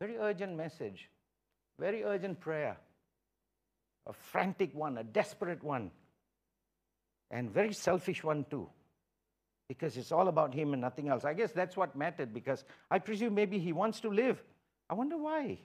Very 0.00 0.16
urgent 0.16 0.56
message, 0.56 1.10
very 1.78 2.04
urgent 2.04 2.40
prayer, 2.40 2.78
a 4.06 4.14
frantic 4.14 4.74
one, 4.74 4.96
a 4.96 5.04
desperate 5.04 5.62
one, 5.62 5.90
and 7.30 7.50
very 7.50 7.74
selfish 7.74 8.24
one 8.24 8.46
too 8.50 8.66
because 9.70 9.96
it's 9.96 10.10
all 10.10 10.26
about 10.26 10.52
him 10.52 10.72
and 10.72 10.82
nothing 10.82 11.08
else. 11.08 11.24
I 11.24 11.32
guess 11.32 11.52
that's 11.52 11.76
what 11.76 11.94
mattered 11.94 12.34
because 12.34 12.64
I 12.90 12.98
presume 12.98 13.36
maybe 13.36 13.56
he 13.56 13.72
wants 13.72 14.00
to 14.00 14.08
live. 14.08 14.42
I 14.90 14.94
wonder 14.94 15.16
why. 15.16 15.60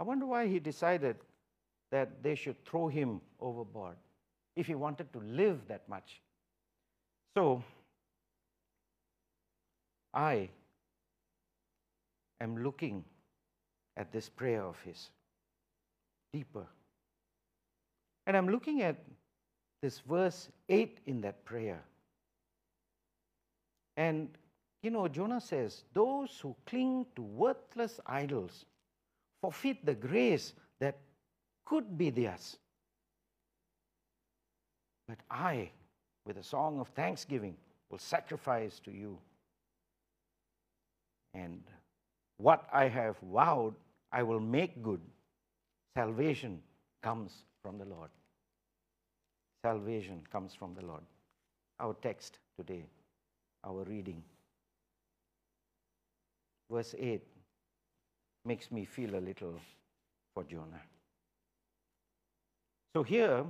I 0.00 0.02
wonder 0.02 0.26
why 0.26 0.48
he 0.48 0.58
decided 0.58 1.14
that 1.92 2.24
they 2.24 2.34
should 2.34 2.64
throw 2.64 2.88
him 2.88 3.20
overboard 3.38 3.94
if 4.56 4.66
he 4.66 4.74
wanted 4.74 5.12
to 5.12 5.20
live 5.20 5.60
that 5.68 5.88
much. 5.88 6.20
So, 7.36 7.62
I 10.12 10.48
am 12.40 12.64
looking 12.64 13.04
at 13.96 14.10
this 14.10 14.28
prayer 14.28 14.64
of 14.64 14.80
his 14.80 15.08
deeper. 16.32 16.66
And 18.26 18.36
I'm 18.36 18.48
looking 18.48 18.82
at 18.82 18.96
this 19.82 20.00
verse 20.00 20.48
8 20.68 20.98
in 21.06 21.20
that 21.20 21.44
prayer. 21.44 21.80
And, 23.96 24.28
you 24.82 24.90
know, 24.90 25.08
Jonah 25.08 25.40
says, 25.40 25.84
those 25.92 26.38
who 26.40 26.56
cling 26.66 27.06
to 27.16 27.22
worthless 27.22 28.00
idols 28.06 28.64
forfeit 29.40 29.84
the 29.84 29.94
grace 29.94 30.54
that 30.78 30.98
could 31.64 31.96
be 31.98 32.10
theirs. 32.10 32.56
But 35.08 35.18
I, 35.30 35.70
with 36.26 36.36
a 36.36 36.42
song 36.42 36.80
of 36.80 36.88
thanksgiving, 36.88 37.56
will 37.90 37.98
sacrifice 37.98 38.78
to 38.80 38.92
you. 38.92 39.18
And 41.34 41.62
what 42.36 42.68
I 42.72 42.88
have 42.88 43.16
vowed, 43.32 43.74
I 44.12 44.22
will 44.22 44.40
make 44.40 44.82
good. 44.82 45.00
Salvation 45.96 46.60
comes 47.02 47.32
from 47.62 47.78
the 47.78 47.84
Lord. 47.84 48.10
Salvation 49.62 50.22
comes 50.30 50.54
from 50.54 50.74
the 50.74 50.84
Lord. 50.84 51.02
Our 51.78 51.94
text 51.94 52.38
today, 52.56 52.84
our 53.64 53.84
reading. 53.84 54.22
Verse 56.70 56.94
8 56.98 57.22
makes 58.44 58.70
me 58.70 58.84
feel 58.84 59.16
a 59.16 59.20
little 59.20 59.60
for 60.34 60.44
Jonah. 60.44 60.82
So 62.94 63.02
here, 63.02 63.44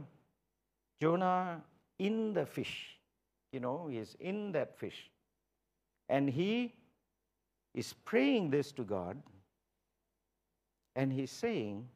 Jonah 1.00 1.62
in 1.98 2.32
the 2.32 2.46
fish, 2.46 2.96
you 3.52 3.60
know, 3.60 3.88
he 3.88 3.98
is 3.98 4.16
in 4.20 4.52
that 4.52 4.78
fish. 4.78 5.10
And 6.08 6.28
he 6.28 6.74
is 7.74 7.92
praying 8.04 8.50
this 8.50 8.72
to 8.72 8.84
God. 8.84 9.22
And 10.96 11.12
he's 11.12 11.30
saying, 11.30 11.86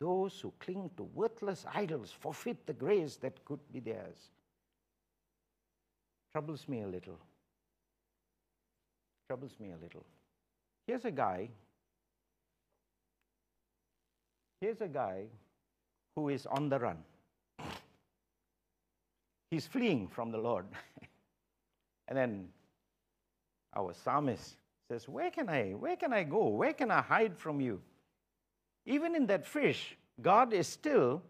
Those 0.00 0.40
who 0.40 0.52
cling 0.58 0.90
to 0.96 1.04
worthless 1.04 1.64
idols 1.72 2.10
forfeit 2.10 2.66
the 2.66 2.72
grace 2.72 3.16
that 3.16 3.44
could 3.44 3.60
be 3.72 3.80
theirs. 3.80 4.30
Troubles 6.32 6.68
me 6.68 6.82
a 6.82 6.88
little. 6.88 7.18
Troubles 9.26 9.52
me 9.58 9.70
a 9.72 9.82
little. 9.82 10.04
Here's 10.86 11.04
a 11.04 11.10
guy. 11.10 11.48
Here's 14.60 14.80
a 14.80 14.88
guy 14.88 15.24
who 16.14 16.28
is 16.28 16.46
on 16.46 16.68
the 16.68 16.78
run. 16.78 16.98
He's 19.50 19.66
fleeing 19.66 20.08
from 20.08 20.30
the 20.30 20.38
Lord. 20.38 20.66
and 22.08 22.16
then 22.16 22.48
our 23.76 23.92
psalmist 23.92 24.56
says, 24.88 25.08
Where 25.08 25.30
can 25.30 25.48
I, 25.48 25.70
where 25.70 25.96
can 25.96 26.12
I 26.12 26.22
go? 26.22 26.48
Where 26.48 26.72
can 26.72 26.90
I 26.90 27.02
hide 27.02 27.36
from 27.36 27.60
you? 27.60 27.80
Even 28.86 29.14
in 29.14 29.26
that 29.26 29.46
fish, 29.46 29.96
God 30.22 30.52
is 30.52 30.66
still 30.66 31.22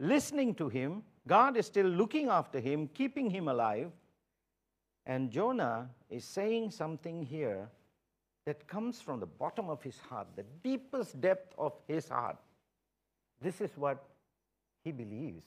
listening 0.00 0.54
to 0.56 0.68
him. 0.68 1.02
God 1.26 1.56
is 1.56 1.66
still 1.66 1.86
looking 1.86 2.28
after 2.28 2.58
him, 2.58 2.88
keeping 2.88 3.30
him 3.30 3.48
alive. 3.48 3.90
And 5.06 5.30
Jonah 5.30 5.90
is 6.12 6.24
saying 6.24 6.70
something 6.70 7.22
here 7.22 7.68
that 8.44 8.66
comes 8.68 9.00
from 9.00 9.18
the 9.18 9.26
bottom 9.26 9.70
of 9.70 9.82
his 9.82 9.98
heart, 9.98 10.26
the 10.36 10.44
deepest 10.62 11.20
depth 11.20 11.54
of 11.56 11.72
his 11.88 12.08
heart. 12.08 12.36
This 13.40 13.60
is 13.60 13.70
what 13.76 14.04
he 14.84 14.92
believes. 14.92 15.46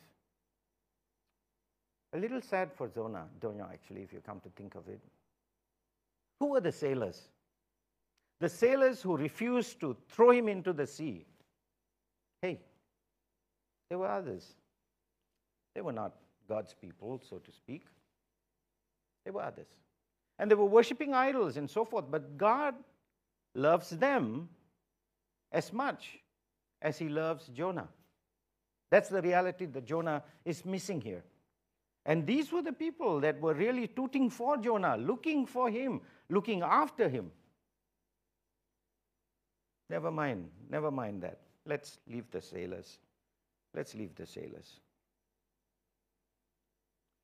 A 2.14 2.18
little 2.18 2.42
sad 2.42 2.72
for 2.74 2.88
Jonah, 2.88 3.26
Jonah 3.42 3.68
actually, 3.72 4.02
if 4.02 4.12
you 4.12 4.22
come 4.26 4.40
to 4.40 4.50
think 4.56 4.76
of 4.76 4.88
it. 4.88 5.02
Who 6.40 6.48
were 6.48 6.62
the 6.62 6.72
sailors? 6.72 7.22
The 8.40 8.50
sailors 8.50 9.02
who 9.02 9.18
refused 9.18 9.80
to 9.82 9.96
throw 10.10 10.32
him 10.32 10.48
into 10.48 10.74
the 10.74 10.88
sea. 10.88 11.26
Hey, 12.42 12.60
there 13.90 14.00
were 14.00 14.10
others. 14.10 14.54
They 15.76 15.82
were 15.82 15.94
not 15.94 16.14
God's 16.50 16.74
people, 16.74 17.22
so 17.30 17.38
to 17.38 17.52
speak. 17.52 17.86
There 19.26 19.34
were 19.34 19.44
others. 19.44 19.68
And 20.38 20.52
they 20.52 20.56
were 20.56 20.66
worshipping 20.66 21.14
idols 21.14 21.58
and 21.58 21.70
so 21.70 21.86
forth. 21.86 22.06
But 22.10 22.38
God 22.38 22.76
loves 23.54 23.90
them 23.90 24.50
as 25.52 25.72
much 25.72 26.20
as 26.82 26.98
he 26.98 27.08
loves 27.10 27.48
Jonah. 27.48 27.88
That's 28.90 29.10
the 29.10 29.22
reality 29.22 29.66
that 29.66 29.86
Jonah 29.86 30.24
is 30.44 30.66
missing 30.66 31.02
here. 31.02 31.24
And 32.06 32.28
these 32.28 32.52
were 32.52 32.62
the 32.62 32.74
people 32.74 33.20
that 33.22 33.40
were 33.42 33.54
really 33.54 33.88
tooting 33.88 34.30
for 34.30 34.58
Jonah, 34.58 34.96
looking 34.98 35.46
for 35.46 35.70
him, 35.70 36.02
looking 36.30 36.62
after 36.62 37.10
him. 37.10 37.32
Never 39.90 40.12
mind, 40.12 40.50
never 40.70 40.92
mind 40.92 41.22
that. 41.24 41.40
Let's 41.66 42.00
leave 42.08 42.30
the 42.32 42.42
sailors. 42.42 43.00
Let's 43.74 43.96
leave 43.96 44.14
the 44.16 44.26
sailors. 44.26 44.80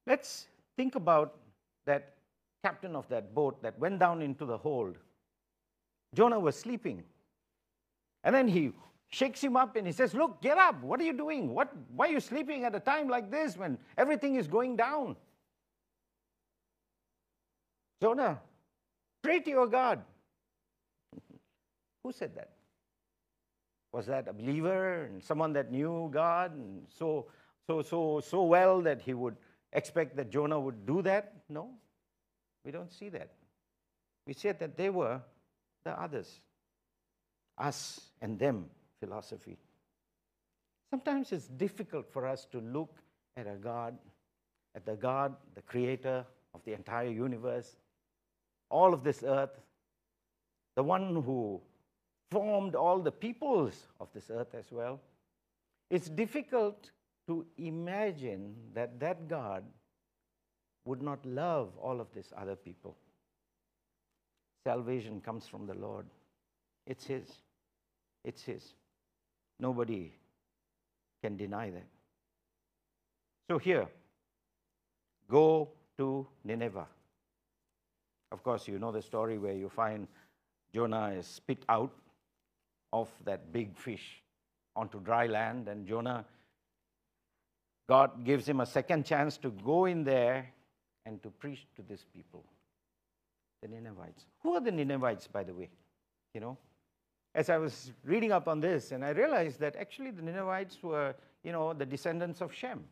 Let's 0.07 0.47
think 0.75 0.95
about 0.95 1.35
that 1.85 2.15
captain 2.63 2.95
of 2.95 3.07
that 3.09 3.33
boat 3.33 3.61
that 3.63 3.77
went 3.79 3.99
down 3.99 4.21
into 4.21 4.45
the 4.45 4.57
hold. 4.57 4.97
Jonah 6.13 6.39
was 6.39 6.55
sleeping. 6.55 7.03
And 8.23 8.35
then 8.35 8.47
he 8.47 8.71
shakes 9.09 9.41
him 9.41 9.57
up 9.57 9.75
and 9.75 9.87
he 9.87 9.93
says, 9.93 10.13
Look, 10.13 10.41
get 10.41 10.57
up. 10.57 10.81
What 10.83 10.99
are 10.99 11.03
you 11.03 11.13
doing? 11.13 11.53
What, 11.53 11.71
why 11.95 12.07
are 12.07 12.11
you 12.11 12.19
sleeping 12.19 12.63
at 12.65 12.75
a 12.75 12.79
time 12.79 13.07
like 13.07 13.31
this 13.31 13.57
when 13.57 13.77
everything 13.97 14.35
is 14.35 14.47
going 14.47 14.75
down? 14.75 15.15
Jonah, 18.01 18.39
pray 19.21 19.39
to 19.39 19.49
your 19.49 19.67
God. 19.67 20.01
Who 22.03 22.11
said 22.11 22.35
that? 22.35 22.49
Was 23.91 24.07
that 24.07 24.27
a 24.27 24.33
believer 24.33 25.03
and 25.03 25.21
someone 25.21 25.53
that 25.53 25.71
knew 25.71 26.09
God 26.11 26.55
and 26.55 26.83
so 26.87 27.27
so 27.67 27.81
so 27.81 28.21
so 28.25 28.43
well 28.43 28.81
that 28.81 29.01
he 29.01 29.13
would 29.13 29.35
expect 29.73 30.15
that 30.15 30.31
Jonah 30.31 30.59
would 30.59 30.85
do 30.85 31.01
that? 31.03 31.33
No. 31.49 31.69
We 32.63 32.71
don't 32.71 32.91
see 32.91 33.09
that. 33.09 33.31
We 34.27 34.33
said 34.33 34.59
that 34.59 34.77
they 34.77 34.89
were 34.89 35.21
the 35.83 35.99
others. 35.99 36.39
Us 37.57 37.99
and 38.21 38.37
them 38.37 38.65
philosophy. 38.99 39.57
Sometimes 40.89 41.31
it's 41.31 41.47
difficult 41.47 42.11
for 42.11 42.25
us 42.25 42.45
to 42.51 42.59
look 42.59 42.97
at 43.37 43.47
a 43.47 43.55
God, 43.55 43.97
at 44.75 44.85
the 44.85 44.95
God, 44.95 45.35
the 45.55 45.61
creator 45.61 46.25
of 46.53 46.63
the 46.65 46.73
entire 46.73 47.09
universe, 47.09 47.77
all 48.69 48.93
of 48.93 49.03
this 49.03 49.23
earth, 49.23 49.59
the 50.75 50.83
one 50.83 51.15
who 51.23 51.61
formed 52.29 52.75
all 52.75 52.99
the 52.99 53.11
peoples 53.11 53.87
of 53.99 54.07
this 54.13 54.29
earth 54.29 54.53
as 54.53 54.71
well. 54.71 54.99
It's 55.89 56.09
difficult 56.09 56.91
to 57.27 57.45
imagine 57.57 58.55
that 58.73 58.99
that 58.99 59.27
God 59.27 59.63
would 60.85 61.01
not 61.01 61.25
love 61.25 61.69
all 61.81 61.99
of 61.99 62.07
these 62.13 62.33
other 62.37 62.55
people. 62.55 62.95
Salvation 64.63 65.21
comes 65.21 65.47
from 65.47 65.65
the 65.65 65.73
Lord. 65.73 66.05
It's 66.85 67.05
His. 67.05 67.27
It's 68.23 68.43
His. 68.43 68.63
Nobody 69.59 70.11
can 71.23 71.37
deny 71.37 71.69
that. 71.69 71.87
So 73.49 73.57
here, 73.57 73.87
go 75.29 75.69
to 75.97 76.27
Nineveh. 76.43 76.87
Of 78.31 78.43
course, 78.43 78.67
you 78.67 78.79
know 78.79 78.91
the 78.91 79.01
story 79.01 79.37
where 79.37 79.53
you 79.53 79.69
find 79.69 80.07
Jonah 80.73 81.09
is 81.09 81.27
spit 81.27 81.63
out 81.67 81.91
of 82.93 83.09
that 83.25 83.51
big 83.51 83.77
fish 83.77 84.21
onto 84.75 84.99
dry 85.01 85.27
land, 85.27 85.67
and 85.67 85.85
Jonah, 85.85 86.25
God 87.89 88.23
gives 88.23 88.47
him 88.47 88.61
a 88.61 88.65
second 88.65 89.05
chance 89.05 89.37
to 89.39 89.49
go 89.49 89.85
in 89.85 90.03
there 90.03 90.47
and 91.05 91.21
to 91.23 91.29
preach 91.29 91.67
to 91.75 91.81
these 91.81 92.05
people, 92.13 92.43
the 93.61 93.67
Ninevites. 93.67 94.25
Who 94.43 94.53
are 94.53 94.61
the 94.61 94.71
Ninevites, 94.71 95.27
by 95.27 95.43
the 95.43 95.53
way? 95.53 95.69
You 96.33 96.41
know, 96.41 96.57
as 97.33 97.49
I 97.49 97.57
was 97.57 97.91
reading 98.03 98.31
up 98.31 98.47
on 98.47 98.59
this, 98.59 98.91
and 98.91 99.03
I 99.03 99.09
realized 99.09 99.59
that 99.59 99.75
actually 99.75 100.11
the 100.11 100.21
Ninevites 100.21 100.81
were, 100.81 101.15
you 101.43 101.51
know, 101.51 101.73
the 101.73 101.85
descendants 101.85 102.41
of 102.41 102.53
Shem, 102.53 102.83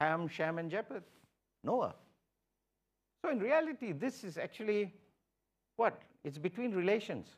Ham, 0.00 0.28
Shem, 0.28 0.58
and 0.58 0.70
Japheth, 0.70 1.04
Noah. 1.64 1.94
So 3.22 3.30
in 3.30 3.40
reality, 3.40 3.92
this 3.92 4.24
is 4.24 4.38
actually 4.38 4.94
what? 5.76 6.00
It's 6.24 6.38
between 6.38 6.72
relations. 6.72 7.28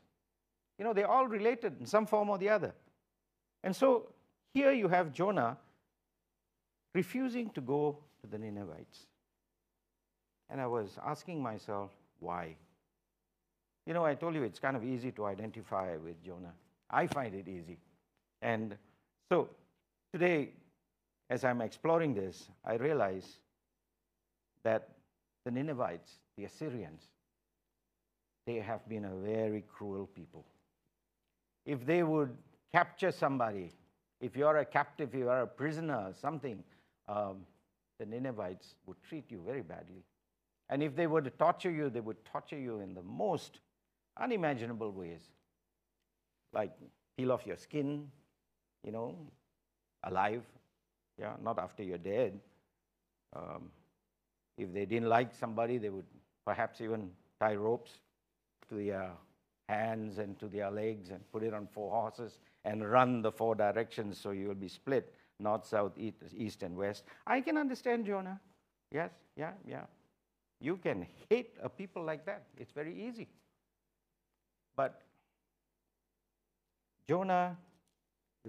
You 0.77 0.85
know, 0.85 0.93
they're 0.93 1.09
all 1.09 1.27
related 1.27 1.79
in 1.79 1.85
some 1.85 2.05
form 2.05 2.29
or 2.29 2.37
the 2.37 2.49
other. 2.49 2.73
And 3.63 3.75
so 3.75 4.09
here 4.53 4.71
you 4.71 4.87
have 4.87 5.13
Jonah 5.13 5.57
refusing 6.93 7.49
to 7.51 7.61
go 7.61 7.97
to 8.21 8.27
the 8.29 8.37
Ninevites. 8.37 9.05
And 10.51 10.59
I 10.59 10.67
was 10.67 10.89
asking 11.05 11.41
myself, 11.41 11.91
why? 12.19 12.55
You 13.85 13.93
know, 13.93 14.05
I 14.05 14.15
told 14.15 14.35
you 14.35 14.43
it's 14.43 14.59
kind 14.59 14.75
of 14.75 14.83
easy 14.83 15.11
to 15.13 15.25
identify 15.25 15.95
with 15.95 16.21
Jonah. 16.23 16.53
I 16.89 17.07
find 17.07 17.33
it 17.33 17.47
easy. 17.47 17.77
And 18.41 18.75
so 19.29 19.49
today, 20.11 20.49
as 21.29 21.45
I'm 21.45 21.61
exploring 21.61 22.13
this, 22.13 22.49
I 22.65 22.75
realize 22.75 23.37
that 24.63 24.89
the 25.45 25.51
Ninevites, 25.51 26.19
the 26.37 26.43
Assyrians, 26.43 27.01
they 28.45 28.55
have 28.55 28.87
been 28.89 29.05
a 29.05 29.15
very 29.15 29.63
cruel 29.73 30.07
people. 30.07 30.45
If 31.65 31.85
they 31.85 32.03
would 32.03 32.35
capture 32.73 33.11
somebody, 33.11 33.71
if 34.19 34.35
you're 34.35 34.57
a 34.57 34.65
captive, 34.65 35.15
you 35.15 35.29
are 35.29 35.43
a 35.43 35.47
prisoner, 35.47 36.13
something, 36.19 36.61
um, 37.07 37.37
the 37.99 38.05
Ninevites 38.05 38.75
would 38.85 38.97
treat 39.07 39.31
you 39.31 39.41
very 39.45 39.61
badly. 39.61 40.03
And 40.71 40.81
if 40.81 40.95
they 40.95 41.07
were 41.07 41.21
to 41.21 41.29
torture 41.29 41.69
you, 41.71 41.89
they 41.89 41.99
would 41.99 42.23
torture 42.25 42.57
you 42.57 42.79
in 42.79 42.93
the 42.95 43.03
most 43.03 43.59
unimaginable 44.19 44.91
ways, 44.91 45.21
like 46.53 46.71
peel 47.17 47.31
off 47.31 47.45
your 47.45 47.57
skin, 47.57 48.07
you 48.83 48.91
know, 48.91 49.15
alive, 50.05 50.43
yeah, 51.19 51.33
not 51.43 51.59
after 51.59 51.83
you're 51.83 51.97
dead. 51.97 52.39
Um, 53.35 53.69
if 54.57 54.73
they 54.73 54.85
didn't 54.85 55.09
like 55.09 55.35
somebody, 55.35 55.77
they 55.77 55.89
would 55.89 56.05
perhaps 56.45 56.81
even 56.81 57.11
tie 57.39 57.55
ropes 57.55 57.99
to 58.69 58.75
their 58.75 59.11
hands 59.69 60.17
and 60.17 60.39
to 60.39 60.47
their 60.47 60.71
legs 60.71 61.09
and 61.09 61.19
put 61.31 61.43
it 61.43 61.53
on 61.53 61.67
four 61.67 61.91
horses 61.91 62.39
and 62.65 62.89
run 62.89 63.21
the 63.21 63.31
four 63.31 63.55
directions 63.55 64.17
so 64.19 64.31
you 64.31 64.47
will 64.47 64.55
be 64.55 64.67
split. 64.69 65.13
north, 65.39 65.65
south, 65.65 65.93
east, 65.97 66.63
and 66.63 66.77
west. 66.77 67.03
I 67.25 67.41
can 67.41 67.57
understand 67.57 68.05
Jonah. 68.05 68.39
Yes, 68.91 69.11
yeah, 69.35 69.53
yeah. 69.67 69.85
You 70.61 70.77
can 70.77 71.07
hate 71.29 71.57
a 71.63 71.69
people 71.69 72.03
like 72.03 72.25
that. 72.25 72.43
It's 72.57 72.71
very 72.71 73.07
easy. 73.07 73.27
But 74.75 75.01
Jonah 77.07 77.57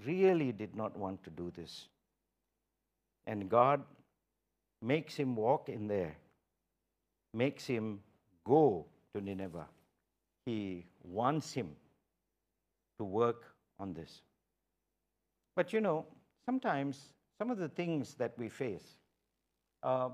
really 0.05 0.53
did 0.53 0.77
not 0.77 0.97
want 0.97 1.25
to 1.25 1.31
do 1.31 1.51
this. 1.57 1.89
And 3.27 3.49
God 3.49 3.83
makes 4.83 5.17
him 5.17 5.37
walk 5.37 5.69
in 5.69 5.89
there, 5.89 6.17
makes 7.33 7.67
him 7.67 8.01
go 8.45 8.87
to 9.15 9.21
Nineveh. 9.21 9.67
He 10.45 10.85
wants 11.03 11.53
him 11.53 11.71
to 12.99 13.05
work 13.05 13.55
on 13.79 13.95
this. 13.95 14.23
But 15.55 15.73
you 15.73 15.81
know, 15.81 16.05
sometimes 16.45 17.01
some 17.39 17.51
of 17.51 17.59
the 17.59 17.69
things 17.69 18.15
that 18.15 18.33
we 18.37 18.49
face, 18.49 18.99
uh, 19.83 20.11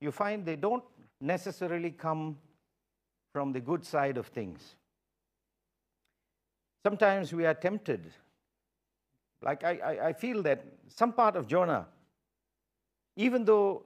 you 0.00 0.10
find 0.10 0.44
they 0.44 0.56
don't 0.56 0.84
necessarily 1.20 1.90
come 1.90 2.38
from 3.32 3.52
the 3.52 3.60
good 3.60 3.84
side 3.84 4.16
of 4.16 4.26
things. 4.26 4.76
Sometimes 6.82 7.32
we 7.32 7.44
are 7.46 7.54
tempted. 7.54 8.10
Like 9.42 9.64
I, 9.64 9.78
I, 9.84 10.06
I 10.08 10.12
feel 10.12 10.42
that 10.42 10.64
some 10.88 11.12
part 11.12 11.36
of 11.36 11.46
Jonah, 11.46 11.86
even 13.16 13.44
though 13.44 13.82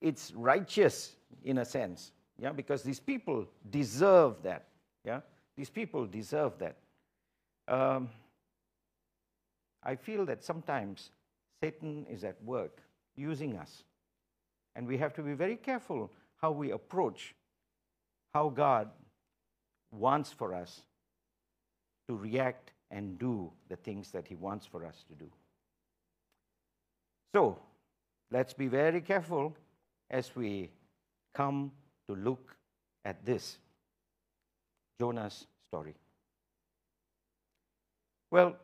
it's 0.00 0.32
righteous 0.34 1.16
in 1.44 1.58
a 1.58 1.64
sense, 1.64 2.12
yeah, 2.38 2.52
because 2.52 2.82
these 2.82 3.00
people 3.00 3.46
deserve 3.70 4.42
that, 4.42 4.66
yeah, 5.04 5.20
these 5.56 5.70
people 5.70 6.06
deserve 6.06 6.58
that. 6.58 6.76
Um, 7.68 8.10
I 9.82 9.96
feel 9.96 10.26
that 10.26 10.44
sometimes 10.44 11.10
Satan 11.62 12.06
is 12.10 12.24
at 12.24 12.42
work 12.44 12.82
using 13.16 13.56
us. 13.56 13.82
And 14.76 14.86
we 14.86 14.98
have 14.98 15.14
to 15.14 15.22
be 15.22 15.32
very 15.32 15.56
careful 15.56 16.12
how 16.36 16.52
we 16.52 16.70
approach 16.70 17.34
how 18.34 18.50
God 18.50 18.90
wants 19.90 20.30
for 20.30 20.54
us 20.54 20.82
to 22.06 22.14
react 22.14 22.72
and 22.90 23.18
do 23.18 23.50
the 23.70 23.76
things 23.76 24.10
that 24.12 24.28
He 24.28 24.34
wants 24.34 24.66
for 24.66 24.84
us 24.84 25.02
to 25.08 25.14
do. 25.14 25.30
So, 27.34 27.58
let's 28.30 28.52
be 28.52 28.68
very 28.68 29.00
careful 29.00 29.56
as 30.10 30.36
we 30.36 30.70
come 31.34 31.72
to 32.08 32.14
look 32.14 32.54
at 33.04 33.24
this 33.24 33.56
Jonah's 35.00 35.46
story. 35.68 35.94
Well, 38.30 38.56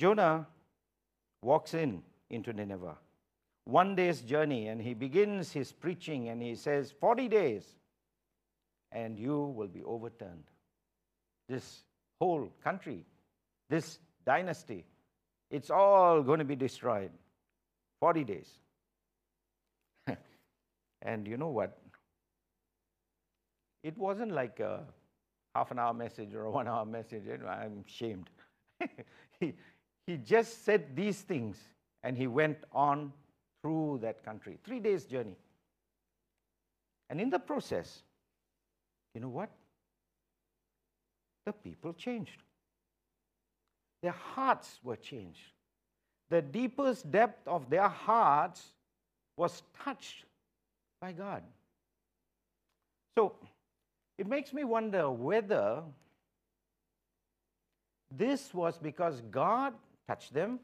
Jonah 0.00 0.46
walks 1.42 1.74
in 1.74 2.02
into 2.30 2.52
Nineveh. 2.52 2.96
One 3.66 3.96
day's 3.96 4.20
journey, 4.20 4.68
and 4.68 4.80
he 4.80 4.94
begins 4.94 5.50
his 5.52 5.72
preaching, 5.72 6.28
and 6.28 6.40
he 6.40 6.54
says, 6.54 6.94
40 7.00 7.26
days, 7.26 7.64
and 8.92 9.18
you 9.18 9.42
will 9.56 9.66
be 9.66 9.82
overturned. 9.82 10.44
This 11.48 11.82
whole 12.20 12.48
country, 12.62 13.04
this 13.68 13.98
dynasty, 14.24 14.84
it's 15.50 15.68
all 15.68 16.22
going 16.22 16.38
to 16.38 16.44
be 16.44 16.54
destroyed. 16.54 17.10
40 17.98 18.22
days. 18.22 18.48
and 21.02 21.26
you 21.26 21.36
know 21.36 21.48
what? 21.48 21.76
It 23.82 23.98
wasn't 23.98 24.30
like 24.30 24.60
a 24.60 24.84
half 25.56 25.72
an 25.72 25.80
hour 25.80 25.92
message 25.92 26.34
or 26.34 26.44
a 26.44 26.50
one 26.52 26.68
hour 26.68 26.84
message. 26.84 27.24
I'm 27.48 27.84
ashamed. 27.84 28.30
he, 29.40 29.54
he 30.06 30.18
just 30.18 30.64
said 30.64 30.94
these 30.94 31.20
things 31.20 31.56
and 32.04 32.16
he 32.16 32.28
went 32.28 32.58
on 32.72 33.12
through 33.66 33.98
that 34.00 34.24
country. 34.24 34.58
Three 34.64 34.78
days' 34.78 35.04
journey. 35.04 35.36
And 37.10 37.20
in 37.20 37.30
the 37.30 37.38
process, 37.38 38.02
you 39.12 39.20
know 39.20 39.28
what? 39.28 39.50
The 41.46 41.52
people 41.52 41.92
changed. 41.92 42.42
Their 44.02 44.12
hearts 44.12 44.78
were 44.84 44.94
changed. 44.94 45.40
The 46.30 46.42
deepest 46.42 47.10
depth 47.10 47.46
of 47.48 47.68
their 47.68 47.88
hearts 47.88 48.62
was 49.36 49.62
touched 49.84 50.24
by 51.00 51.12
God. 51.12 51.42
So 53.18 53.34
it 54.16 54.28
makes 54.28 54.52
me 54.52 54.62
wonder 54.62 55.10
whether 55.10 55.82
this 58.16 58.54
was 58.54 58.78
because 58.78 59.22
God 59.30 59.74
touched 60.06 60.32
them, 60.32 60.60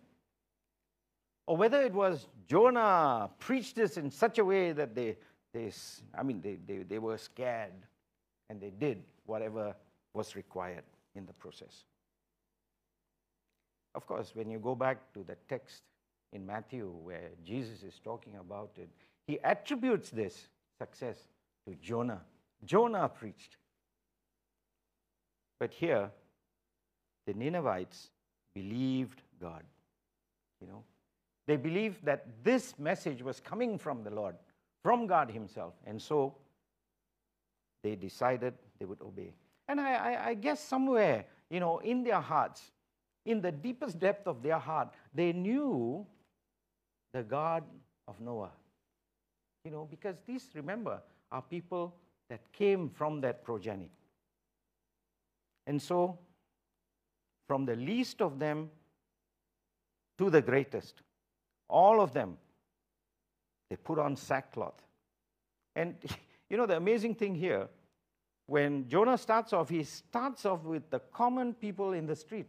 or 1.46 1.56
whether 1.56 1.82
it 1.82 1.92
was 1.92 2.28
Jonah 2.46 3.30
preached 3.38 3.76
this 3.76 3.96
in 3.96 4.10
such 4.10 4.38
a 4.38 4.44
way 4.44 4.72
that 4.72 4.94
they, 4.94 5.16
they 5.52 5.72
I 6.16 6.22
mean, 6.22 6.40
they, 6.40 6.58
they, 6.66 6.82
they 6.84 6.98
were 6.98 7.18
scared 7.18 7.72
and 8.48 8.60
they 8.60 8.70
did 8.70 9.02
whatever 9.26 9.74
was 10.14 10.36
required 10.36 10.84
in 11.14 11.26
the 11.26 11.32
process. 11.32 11.84
Of 13.94 14.06
course, 14.06 14.32
when 14.34 14.50
you 14.50 14.58
go 14.58 14.74
back 14.74 15.12
to 15.14 15.22
the 15.22 15.36
text 15.48 15.82
in 16.32 16.46
Matthew 16.46 16.90
where 17.02 17.30
Jesus 17.44 17.82
is 17.82 18.00
talking 18.02 18.36
about 18.36 18.70
it, 18.76 18.88
he 19.26 19.38
attributes 19.40 20.10
this 20.10 20.48
success 20.78 21.16
to 21.66 21.74
Jonah. 21.76 22.22
Jonah 22.64 23.08
preached. 23.08 23.56
But 25.58 25.72
here, 25.72 26.10
the 27.26 27.34
Ninevites 27.34 28.10
believed 28.54 29.22
God. 29.40 29.62
You 30.60 30.68
know, 30.68 30.84
they 31.46 31.56
believed 31.56 32.04
that 32.04 32.26
this 32.42 32.78
message 32.78 33.22
was 33.22 33.40
coming 33.40 33.78
from 33.78 34.02
the 34.04 34.10
Lord, 34.10 34.36
from 34.82 35.06
God 35.06 35.30
Himself. 35.30 35.74
And 35.86 36.00
so 36.00 36.36
they 37.82 37.96
decided 37.96 38.54
they 38.78 38.84
would 38.84 39.00
obey. 39.02 39.34
And 39.68 39.80
I, 39.80 39.94
I, 39.94 40.26
I 40.28 40.34
guess 40.34 40.60
somewhere, 40.60 41.24
you 41.50 41.60
know, 41.60 41.78
in 41.78 42.04
their 42.04 42.20
hearts, 42.20 42.70
in 43.24 43.40
the 43.40 43.52
deepest 43.52 43.98
depth 43.98 44.26
of 44.26 44.42
their 44.42 44.58
heart, 44.58 44.94
they 45.14 45.32
knew 45.32 46.06
the 47.12 47.22
God 47.22 47.64
of 48.08 48.20
Noah. 48.20 48.52
You 49.64 49.70
know, 49.70 49.86
because 49.90 50.16
these, 50.26 50.48
remember, 50.54 51.00
are 51.30 51.42
people 51.42 51.94
that 52.28 52.40
came 52.52 52.88
from 52.88 53.20
that 53.20 53.44
progeny. 53.44 53.90
And 55.66 55.80
so 55.80 56.18
from 57.46 57.64
the 57.64 57.76
least 57.76 58.20
of 58.20 58.38
them 58.38 58.70
to 60.18 60.30
the 60.30 60.40
greatest. 60.40 61.02
All 61.72 62.02
of 62.02 62.12
them, 62.12 62.36
they 63.70 63.76
put 63.76 63.98
on 63.98 64.14
sackcloth. 64.14 64.80
And 65.74 65.94
you 66.50 66.58
know, 66.58 66.66
the 66.66 66.76
amazing 66.76 67.14
thing 67.14 67.34
here, 67.34 67.66
when 68.46 68.86
Jonah 68.88 69.16
starts 69.16 69.54
off, 69.54 69.70
he 69.70 69.82
starts 69.82 70.44
off 70.44 70.64
with 70.64 70.90
the 70.90 70.98
common 71.14 71.54
people 71.54 71.94
in 71.94 72.06
the 72.06 72.14
street. 72.14 72.46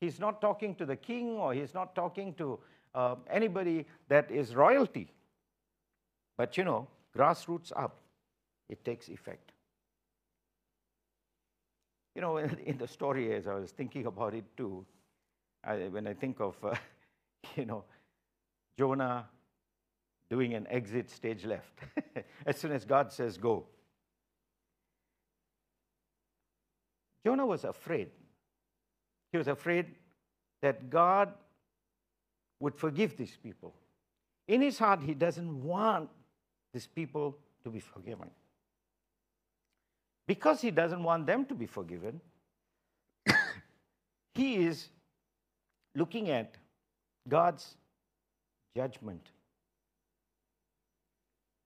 He's 0.00 0.20
not 0.20 0.40
talking 0.40 0.76
to 0.76 0.86
the 0.86 0.94
king 0.94 1.30
or 1.30 1.54
he's 1.54 1.74
not 1.74 1.96
talking 1.96 2.34
to 2.34 2.60
uh, 2.94 3.16
anybody 3.28 3.84
that 4.08 4.30
is 4.30 4.54
royalty. 4.54 5.10
But 6.36 6.56
you 6.56 6.62
know, 6.62 6.86
grassroots 7.16 7.72
up, 7.74 7.96
it 8.68 8.84
takes 8.84 9.08
effect. 9.08 9.50
You 12.14 12.20
know, 12.20 12.36
in 12.64 12.78
the 12.78 12.86
story, 12.86 13.34
as 13.34 13.48
I 13.48 13.54
was 13.54 13.72
thinking 13.72 14.06
about 14.06 14.34
it 14.34 14.44
too, 14.56 14.86
I, 15.64 15.88
when 15.88 16.06
I 16.06 16.14
think 16.14 16.38
of, 16.40 16.54
uh, 16.62 16.74
you 17.56 17.64
know, 17.64 17.82
Jonah 18.78 19.26
doing 20.28 20.54
an 20.54 20.66
exit 20.68 21.10
stage 21.10 21.44
left, 21.44 21.78
as 22.46 22.56
soon 22.58 22.72
as 22.72 22.84
God 22.84 23.12
says 23.12 23.38
go. 23.38 23.66
Jonah 27.24 27.46
was 27.46 27.64
afraid. 27.64 28.10
He 29.32 29.38
was 29.38 29.48
afraid 29.48 29.86
that 30.62 30.90
God 30.90 31.32
would 32.60 32.74
forgive 32.74 33.16
these 33.16 33.36
people. 33.42 33.74
In 34.48 34.60
his 34.60 34.78
heart, 34.78 35.02
he 35.02 35.14
doesn't 35.14 35.62
want 35.62 36.08
these 36.72 36.86
people 36.86 37.36
to 37.64 37.70
be 37.70 37.80
forgiven 37.80 38.30
because 40.26 40.60
he 40.60 40.70
doesn't 40.70 41.02
want 41.02 41.26
them 41.26 41.44
to 41.46 41.54
be 41.54 41.66
forgiven, 41.66 42.20
he 44.34 44.56
is 44.56 44.88
looking 45.94 46.30
at 46.30 46.56
God's 47.28 47.76
judgment. 48.76 49.30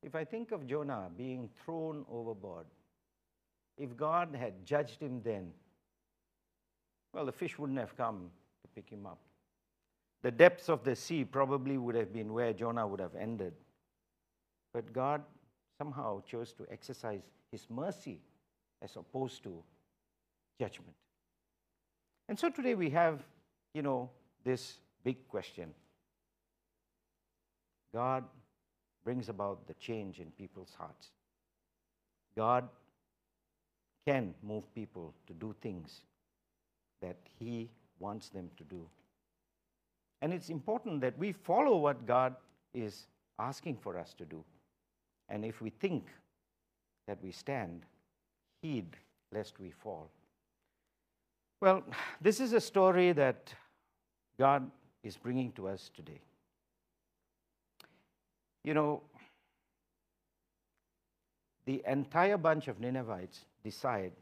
If 0.03 0.15
I 0.15 0.25
think 0.25 0.53
of 0.53 0.67
Jonah 0.67 1.11
being 1.17 1.51
thrown 1.65 2.07
overboard, 2.11 2.67
if 3.77 3.97
God 3.97 4.35
had 4.39 4.65
judged 4.65 5.03
him 5.03 5.21
then, 5.23 5.51
well, 7.13 7.27
the 7.27 7.33
fish 7.33 7.59
wouldn't 7.59 7.81
have 7.81 7.97
come 7.97 8.31
to 8.63 8.69
pick 8.75 8.89
him 8.89 9.05
up. 9.07 9.19
The 10.23 10.31
depths 10.31 10.69
of 10.69 10.85
the 10.85 10.95
sea 10.95 11.25
probably 11.25 11.77
would 11.79 11.97
have 11.97 12.13
been 12.13 12.33
where 12.33 12.53
Jonah 12.53 12.87
would 12.87 13.01
have 13.01 13.17
ended. 13.17 13.55
But 14.73 14.93
God 14.93 15.23
somehow 15.79 16.23
chose 16.23 16.53
to 16.53 16.67
exercise 16.71 17.23
his 17.51 17.67
mercy 17.69 18.21
as 18.83 18.97
opposed 18.97 19.43
to 19.43 19.63
judgment. 20.61 20.95
And 22.29 22.39
so 22.39 22.51
today 22.51 22.75
we 22.75 22.91
have, 22.91 23.25
you 23.75 23.83
know, 23.83 24.11
this 24.45 24.79
big 25.03 25.27
question. 25.29 25.75
God 27.95 28.25
brings 29.05 29.29
about 29.29 29.67
the 29.67 29.75
change 29.75 30.21
in 30.21 30.31
people's 30.33 30.75
hearts. 30.79 31.09
God 32.37 32.69
can 34.07 34.35
move 34.43 34.73
people 34.75 35.15
to 35.27 35.35
do 35.35 35.55
things 35.61 36.03
that 37.01 37.17
He 37.39 37.69
wants 37.99 38.29
them 38.29 38.51
to 38.57 38.65
do. 38.65 38.87
And 40.23 40.33
it's 40.33 40.51
important 40.51 41.01
that 41.01 41.19
we 41.19 41.33
follow 41.33 41.77
what 41.77 42.07
God 42.07 42.35
is 42.75 43.07
asking 43.39 43.79
for 43.79 43.99
us 43.99 44.15
to 44.15 44.25
do. 44.25 44.45
And 45.29 45.45
if 45.45 45.61
we 45.61 45.71
think 45.71 46.07
that 47.07 47.19
we 47.23 47.33
stand, 47.33 47.83
heed 48.63 48.97
lest 49.33 49.59
we 49.59 49.71
fall. 49.71 50.11
Well, 51.61 51.83
this 52.21 52.41
is 52.41 52.53
a 52.53 52.61
story 52.61 53.13
that 53.13 53.53
God 54.39 54.71
is 55.03 55.17
bringing 55.17 55.53
to 55.53 55.69
us 55.69 55.91
today. 55.95 56.21
You 58.65 58.75
know, 58.75 59.03
the 61.65 61.83
entire 61.87 62.37
bunch 62.37 62.69
of 62.69 62.81
Ninevites 62.81 63.45
decide 63.63 64.13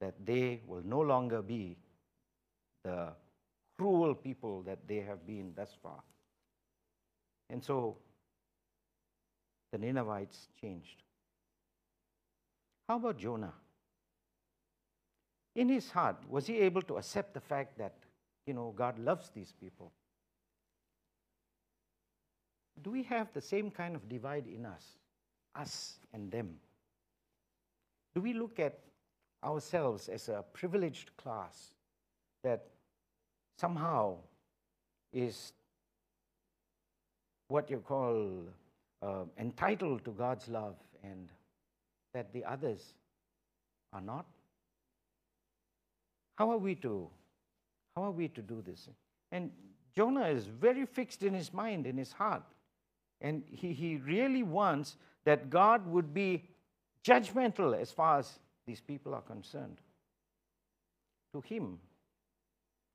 that 0.00 0.14
they 0.24 0.60
will 0.66 0.82
no 0.84 1.00
longer 1.00 1.42
be 1.42 1.76
the 2.84 3.08
cruel 3.78 4.14
people 4.14 4.62
that 4.62 4.78
they 4.86 5.00
have 5.00 5.26
been 5.26 5.52
thus 5.56 5.70
far. 5.82 6.02
And 7.50 7.62
so 7.62 7.96
the 9.72 9.78
Ninevites 9.78 10.48
changed. 10.60 11.02
How 12.88 12.96
about 12.96 13.18
Jonah? 13.18 13.52
In 15.54 15.68
his 15.68 15.90
heart, 15.90 16.16
was 16.28 16.46
he 16.46 16.58
able 16.58 16.82
to 16.82 16.96
accept 16.98 17.34
the 17.34 17.40
fact 17.40 17.78
that, 17.78 17.94
you 18.46 18.54
know, 18.54 18.74
God 18.76 18.98
loves 18.98 19.30
these 19.34 19.52
people? 19.58 19.90
Do 22.82 22.90
we 22.90 23.02
have 23.04 23.32
the 23.32 23.40
same 23.40 23.70
kind 23.70 23.96
of 23.96 24.08
divide 24.08 24.46
in 24.46 24.66
us, 24.66 24.84
us 25.54 25.98
and 26.12 26.30
them? 26.30 26.54
Do 28.14 28.20
we 28.20 28.32
look 28.32 28.58
at 28.58 28.78
ourselves 29.44 30.08
as 30.08 30.28
a 30.28 30.44
privileged 30.52 31.16
class 31.16 31.72
that 32.42 32.66
somehow 33.58 34.16
is 35.12 35.52
what 37.48 37.70
you 37.70 37.78
call 37.78 38.42
uh, 39.02 39.24
entitled 39.38 40.04
to 40.04 40.10
God's 40.10 40.48
love 40.48 40.76
and 41.02 41.28
that 42.12 42.32
the 42.32 42.44
others 42.44 42.94
are 43.92 44.00
not? 44.00 44.26
How 46.36 46.50
are 46.50 46.58
we 46.58 46.74
to 46.76 47.08
how 47.96 48.04
are 48.04 48.10
we 48.10 48.28
to 48.28 48.42
do 48.42 48.62
this? 48.62 48.88
And 49.32 49.50
Jonah 49.94 50.28
is 50.28 50.46
very 50.46 50.84
fixed 50.84 51.22
in 51.22 51.32
his 51.32 51.52
mind, 51.54 51.86
in 51.86 51.96
his 51.96 52.12
heart. 52.12 52.42
And 53.20 53.42
he, 53.50 53.72
he 53.72 53.96
really 53.96 54.42
wants 54.42 54.96
that 55.24 55.50
God 55.50 55.86
would 55.86 56.12
be 56.12 56.44
judgmental 57.04 57.78
as 57.80 57.90
far 57.90 58.18
as 58.18 58.38
these 58.66 58.80
people 58.80 59.14
are 59.14 59.22
concerned. 59.22 59.80
To 61.32 61.40
him, 61.40 61.78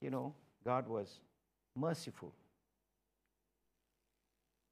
you 0.01 0.09
know, 0.09 0.33
God 0.65 0.87
was 0.87 1.19
merciful. 1.75 2.33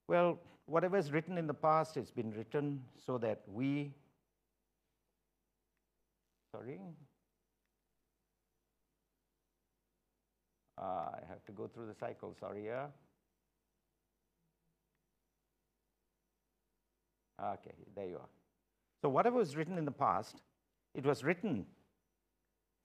Well, 0.08 0.40
whatever 0.66 0.98
is 0.98 1.12
written 1.12 1.38
in 1.38 1.48
the 1.48 1.54
past, 1.54 1.98
it's 1.98 2.12
been 2.12 2.32
written 2.32 2.82
so 3.06 3.18
that 3.20 3.42
we. 3.48 3.94
Sorry? 6.52 6.80
Uh, 10.78 10.82
I 10.82 11.20
have 11.28 11.44
to 11.46 11.52
go 11.52 11.68
through 11.68 11.88
the 11.88 11.94
cycle, 11.94 12.36
sorry, 12.40 12.66
yeah? 12.66 12.88
Okay, 17.42 17.72
there 17.96 18.08
you 18.08 18.16
are. 18.16 18.30
So, 19.02 19.10
whatever 19.10 19.38
was 19.38 19.56
written 19.56 19.78
in 19.78 19.86
the 19.86 19.92
past, 19.92 20.42
it 20.94 21.06
was 21.06 21.24
written 21.24 21.66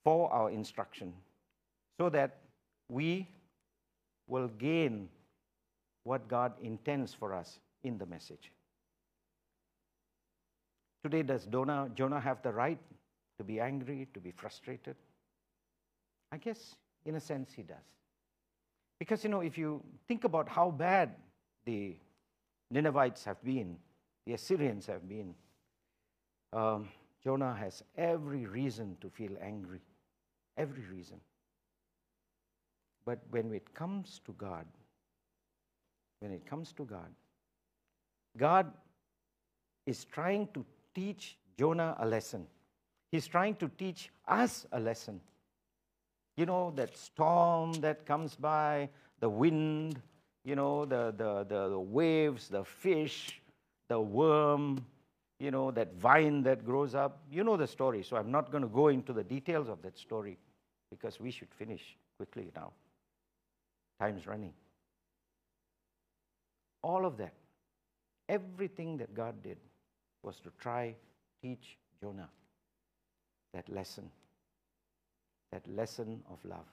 for 0.04 0.32
our 0.32 0.50
instruction 0.50 1.12
so 1.98 2.08
that 2.10 2.38
we 2.88 3.28
will 4.28 4.48
gain 4.48 5.08
what 6.04 6.28
God 6.28 6.52
intends 6.62 7.14
for 7.14 7.32
us 7.32 7.58
in 7.82 7.98
the 7.98 8.06
message. 8.06 8.52
Today, 11.02 11.22
does 11.22 11.46
Jonah, 11.46 11.90
Jonah 11.94 12.20
have 12.20 12.42
the 12.42 12.52
right 12.52 12.78
to 13.38 13.44
be 13.44 13.60
angry, 13.60 14.06
to 14.14 14.20
be 14.20 14.30
frustrated? 14.30 14.96
I 16.32 16.36
guess 16.36 16.76
in 17.04 17.16
a 17.16 17.20
sense, 17.20 17.52
he 17.52 17.62
does. 17.62 17.76
Because, 18.98 19.24
you 19.24 19.30
know, 19.30 19.40
if 19.40 19.58
you 19.58 19.82
think 20.08 20.24
about 20.24 20.48
how 20.48 20.70
bad 20.70 21.10
the 21.66 21.96
Ninevites 22.70 23.24
have 23.24 23.42
been, 23.44 23.76
the 24.26 24.34
Assyrians 24.34 24.86
have 24.86 25.08
been, 25.08 25.34
um, 26.52 26.88
Jonah 27.22 27.54
has 27.54 27.82
every 27.96 28.46
reason 28.46 28.96
to 29.00 29.08
feel 29.08 29.32
angry. 29.40 29.80
Every 30.56 30.84
reason. 30.92 31.20
But 33.04 33.18
when 33.30 33.52
it 33.52 33.74
comes 33.74 34.20
to 34.24 34.32
God, 34.32 34.66
when 36.20 36.32
it 36.32 36.46
comes 36.46 36.72
to 36.74 36.84
God, 36.84 37.10
God 38.36 38.72
is 39.86 40.04
trying 40.04 40.48
to 40.54 40.64
teach 40.94 41.36
Jonah 41.58 41.96
a 41.98 42.06
lesson. 42.06 42.46
He's 43.10 43.26
trying 43.26 43.56
to 43.56 43.70
teach 43.78 44.10
us 44.26 44.66
a 44.72 44.80
lesson. 44.80 45.20
You 46.36 46.46
know, 46.46 46.72
that 46.76 46.96
storm 46.96 47.74
that 47.74 48.06
comes 48.06 48.34
by, 48.36 48.88
the 49.20 49.28
wind, 49.28 50.00
you 50.44 50.56
know, 50.56 50.84
the, 50.84 51.14
the, 51.16 51.44
the, 51.44 51.68
the 51.68 51.78
waves, 51.78 52.48
the 52.48 52.64
fish, 52.64 53.40
the 53.88 54.00
worm, 54.00 54.84
you 55.38 55.50
know, 55.50 55.70
that 55.72 55.94
vine 55.94 56.42
that 56.44 56.64
grows 56.64 56.94
up. 56.94 57.22
You 57.30 57.44
know 57.44 57.56
the 57.56 57.66
story, 57.66 58.02
so 58.02 58.16
I'm 58.16 58.30
not 58.30 58.50
going 58.50 58.62
to 58.62 58.68
go 58.68 58.88
into 58.88 59.12
the 59.12 59.24
details 59.24 59.68
of 59.68 59.82
that 59.82 59.98
story 59.98 60.38
because 60.90 61.20
we 61.20 61.30
should 61.30 61.52
finish 61.54 61.96
quickly 62.16 62.50
now. 62.54 62.72
Time's 64.00 64.26
running. 64.26 64.52
All 66.82 67.06
of 67.06 67.16
that, 67.18 67.34
everything 68.28 68.96
that 68.98 69.14
God 69.14 69.42
did 69.42 69.58
was 70.22 70.40
to 70.40 70.50
try 70.58 70.94
teach 71.42 71.78
Jonah 72.00 72.28
that 73.52 73.68
lesson 73.68 74.10
that 75.54 75.66
lesson 75.68 76.20
of 76.28 76.38
love. 76.44 76.66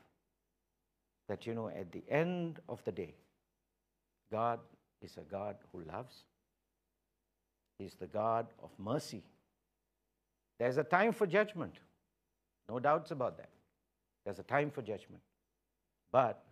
That, 1.29 1.45
you 1.45 1.53
know, 1.53 1.69
at 1.69 1.91
the 1.91 2.03
end 2.09 2.59
of 2.67 2.83
the 2.83 2.91
day, 2.91 3.13
God 4.31 4.59
is 5.03 5.17
a 5.17 5.21
God 5.31 5.55
who 5.71 5.83
loves, 5.83 6.23
He's 7.81 7.95
the 7.95 8.05
God 8.05 8.45
of 8.61 8.69
mercy. 8.77 9.23
There's 10.59 10.77
a 10.77 10.83
time 10.83 11.13
for 11.13 11.25
judgment, 11.25 11.73
no 12.69 12.79
doubts 12.79 13.09
about 13.09 13.37
that. 13.37 13.49
There's 14.23 14.37
a 14.37 14.43
time 14.43 14.69
for 14.69 14.83
judgment. 14.83 15.23
But 16.11 16.43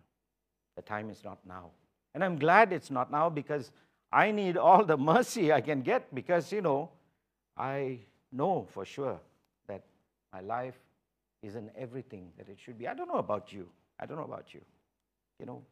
the 0.74 0.82
time 0.82 1.08
is 1.08 1.22
not 1.22 1.38
now. 1.46 1.70
And 2.14 2.24
I'm 2.24 2.36
glad 2.36 2.72
it's 2.72 2.90
not 2.90 3.12
now 3.12 3.28
because 3.28 3.70
I 4.10 4.32
need 4.32 4.56
all 4.56 4.84
the 4.84 4.96
mercy 4.96 5.52
I 5.52 5.60
can 5.60 5.82
get 5.82 6.12
because, 6.12 6.50
you 6.50 6.62
know, 6.62 6.90
I 7.56 8.00
know 8.32 8.66
for 8.72 8.84
sure 8.84 9.20
that 9.68 9.84
my 10.32 10.40
life 10.40 10.80
isn't 11.44 11.70
everything 11.78 12.32
that 12.38 12.48
it 12.48 12.58
should 12.58 12.76
be. 12.76 12.88
I 12.88 12.94
don't 12.94 13.06
know 13.06 13.20
about 13.20 13.52
you. 13.52 13.68
I 14.00 14.06
don't 14.06 14.16
know 14.16 14.24
about 14.24 14.52
you. 14.52 14.62
You 15.38 15.46
know, 15.46 15.62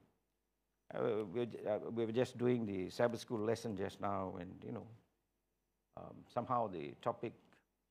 uh, 0.95 1.25
we, 1.35 1.43
uh, 1.43 1.79
we 1.93 2.07
were 2.07 2.13
just 2.13 2.39
doing 2.39 2.65
the 2.65 2.91
Sabbath 2.91 3.19
school 3.19 3.41
lesson 3.41 3.77
just 3.77 4.01
now, 4.01 4.35
and 4.39 4.51
you 4.65 4.73
know, 4.73 4.87
um, 5.99 6.15
somehow 6.33 6.69
the 6.69 6.93
topic 7.03 7.33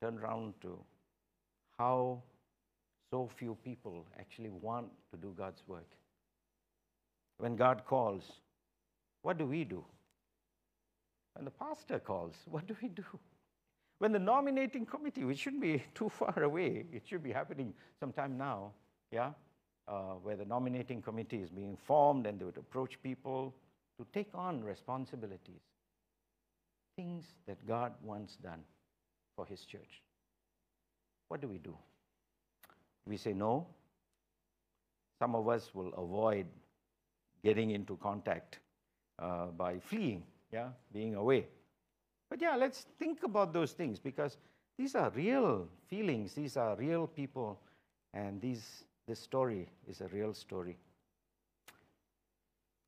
turned 0.01 0.19
around 0.19 0.53
to 0.61 0.77
how 1.77 2.21
so 3.11 3.29
few 3.37 3.57
people 3.63 4.05
actually 4.19 4.49
want 4.49 4.87
to 5.11 5.17
do 5.17 5.33
God's 5.37 5.61
work. 5.67 5.87
When 7.37 7.55
God 7.55 7.83
calls, 7.85 8.23
what 9.21 9.37
do 9.37 9.45
we 9.45 9.63
do? 9.63 9.83
When 11.35 11.45
the 11.45 11.51
pastor 11.51 11.99
calls, 11.99 12.35
what 12.49 12.67
do 12.67 12.75
we 12.81 12.89
do? 12.89 13.03
When 13.99 14.11
the 14.11 14.19
nominating 14.19 14.85
committee, 14.85 15.23
which 15.23 15.39
shouldn't 15.39 15.61
be 15.61 15.83
too 15.95 16.09
far 16.09 16.43
away, 16.43 16.85
it 16.91 17.03
should 17.07 17.23
be 17.23 17.31
happening 17.31 17.73
sometime 17.99 18.37
now, 18.37 18.71
yeah, 19.11 19.31
uh, 19.87 20.13
where 20.21 20.35
the 20.35 20.45
nominating 20.45 21.01
committee 21.01 21.41
is 21.41 21.49
being 21.49 21.77
formed 21.77 22.25
and 22.25 22.39
they 22.39 22.45
would 22.45 22.57
approach 22.57 23.01
people 23.01 23.53
to 23.97 24.05
take 24.13 24.29
on 24.35 24.63
responsibilities, 24.63 25.61
things 26.97 27.25
that 27.47 27.65
God 27.65 27.93
wants 28.03 28.35
done 28.35 28.59
for 29.35 29.45
His 29.45 29.63
church. 29.63 30.01
What 31.29 31.39
do 31.39 31.47
we 31.47 31.59
do? 31.59 31.75
We 33.05 33.15
say 33.15 33.33
no. 33.33 33.67
Some 35.19 35.35
of 35.35 35.47
us 35.47 35.73
will 35.73 35.93
avoid 35.93 36.47
getting 37.43 37.71
into 37.71 37.95
contact 37.97 38.59
uh, 39.19 39.45
by 39.47 39.79
fleeing, 39.79 40.23
yeah, 40.51 40.69
being 40.91 41.15
away. 41.15 41.47
But 42.29 42.41
yeah, 42.41 42.55
let's 42.55 42.85
think 42.99 43.23
about 43.23 43.53
those 43.53 43.71
things 43.71 43.99
because 43.99 44.37
these 44.77 44.95
are 44.95 45.09
real 45.11 45.67
feelings, 45.87 46.33
these 46.33 46.57
are 46.57 46.75
real 46.75 47.07
people, 47.07 47.59
and 48.13 48.41
these, 48.41 48.83
this 49.07 49.19
story 49.19 49.69
is 49.87 50.01
a 50.01 50.07
real 50.07 50.33
story. 50.33 50.77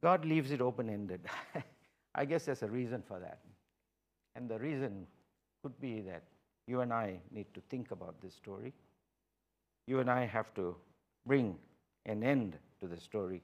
God 0.02 0.26
leaves 0.26 0.52
it 0.52 0.62
open 0.62 0.90
ended. 0.90 1.22
I 2.16 2.26
guess 2.26 2.46
there's 2.46 2.64
a 2.64 2.68
reason 2.68 3.04
for 3.08 3.20
that. 3.20 3.40
And 4.40 4.48
the 4.48 4.58
reason 4.58 5.06
could 5.62 5.78
be 5.82 6.00
that 6.00 6.24
you 6.66 6.80
and 6.80 6.94
I 6.94 7.20
need 7.30 7.54
to 7.56 7.62
think 7.70 7.92
about 7.92 8.22
this 8.22 8.34
story. 8.34 8.74
You 9.86 10.00
and 10.00 10.10
I 10.10 10.26
have 10.26 10.54
to 10.54 10.78
bring 11.26 11.58
an 12.06 12.24
end 12.24 12.58
to 12.80 12.88
the 12.88 12.96
story. 12.96 13.44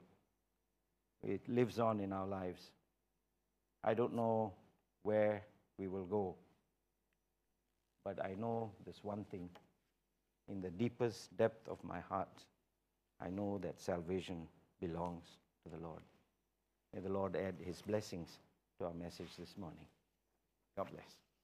It 1.21 1.41
lives 1.49 1.79
on 1.79 1.99
in 1.99 2.13
our 2.13 2.25
lives. 2.25 2.71
I 3.83 3.93
don't 3.93 4.15
know 4.15 4.53
where 5.03 5.43
we 5.77 5.89
will 5.89 6.05
go, 6.05 6.35
but 8.05 8.23
I 8.23 8.35
know 8.39 8.71
this 8.85 9.03
one 9.03 9.25
thing. 9.25 9.49
In 10.47 10.61
the 10.61 10.69
deepest 10.69 11.35
depth 11.35 11.67
of 11.67 11.83
my 11.83 11.99
heart, 11.99 12.45
I 13.19 13.29
know 13.29 13.59
that 13.63 13.81
salvation 13.81 14.47
belongs 14.79 15.25
to 15.65 15.75
the 15.75 15.83
Lord. 15.83 16.03
May 16.93 17.01
the 17.01 17.11
Lord 17.11 17.35
add 17.35 17.55
his 17.59 17.81
blessings 17.81 18.39
to 18.79 18.85
our 18.85 18.93
message 18.93 19.35
this 19.37 19.57
morning. 19.57 19.87
God 20.77 20.89
bless. 20.91 21.34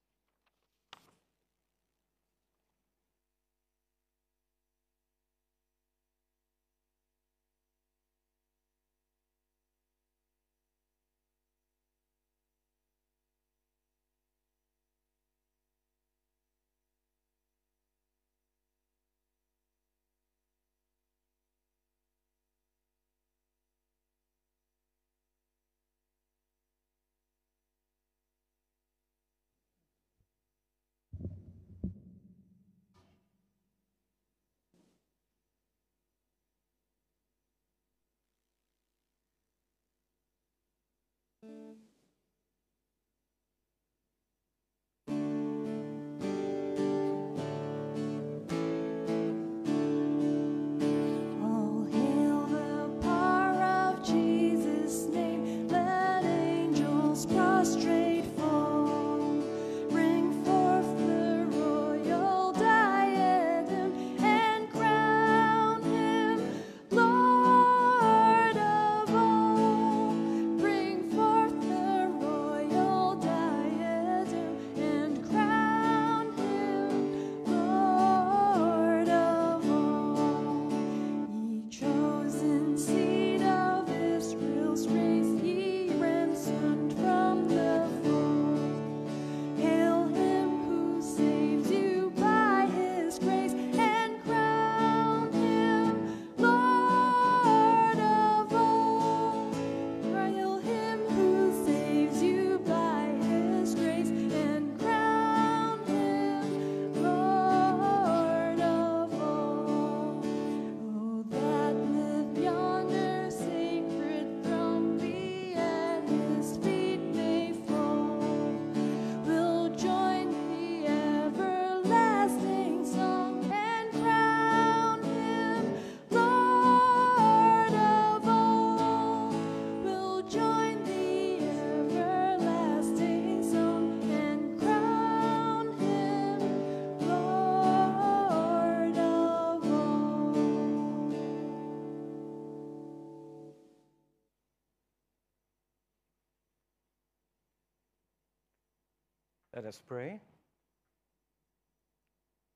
Let 149.62 149.68
us 149.68 149.82
pray. 149.86 150.18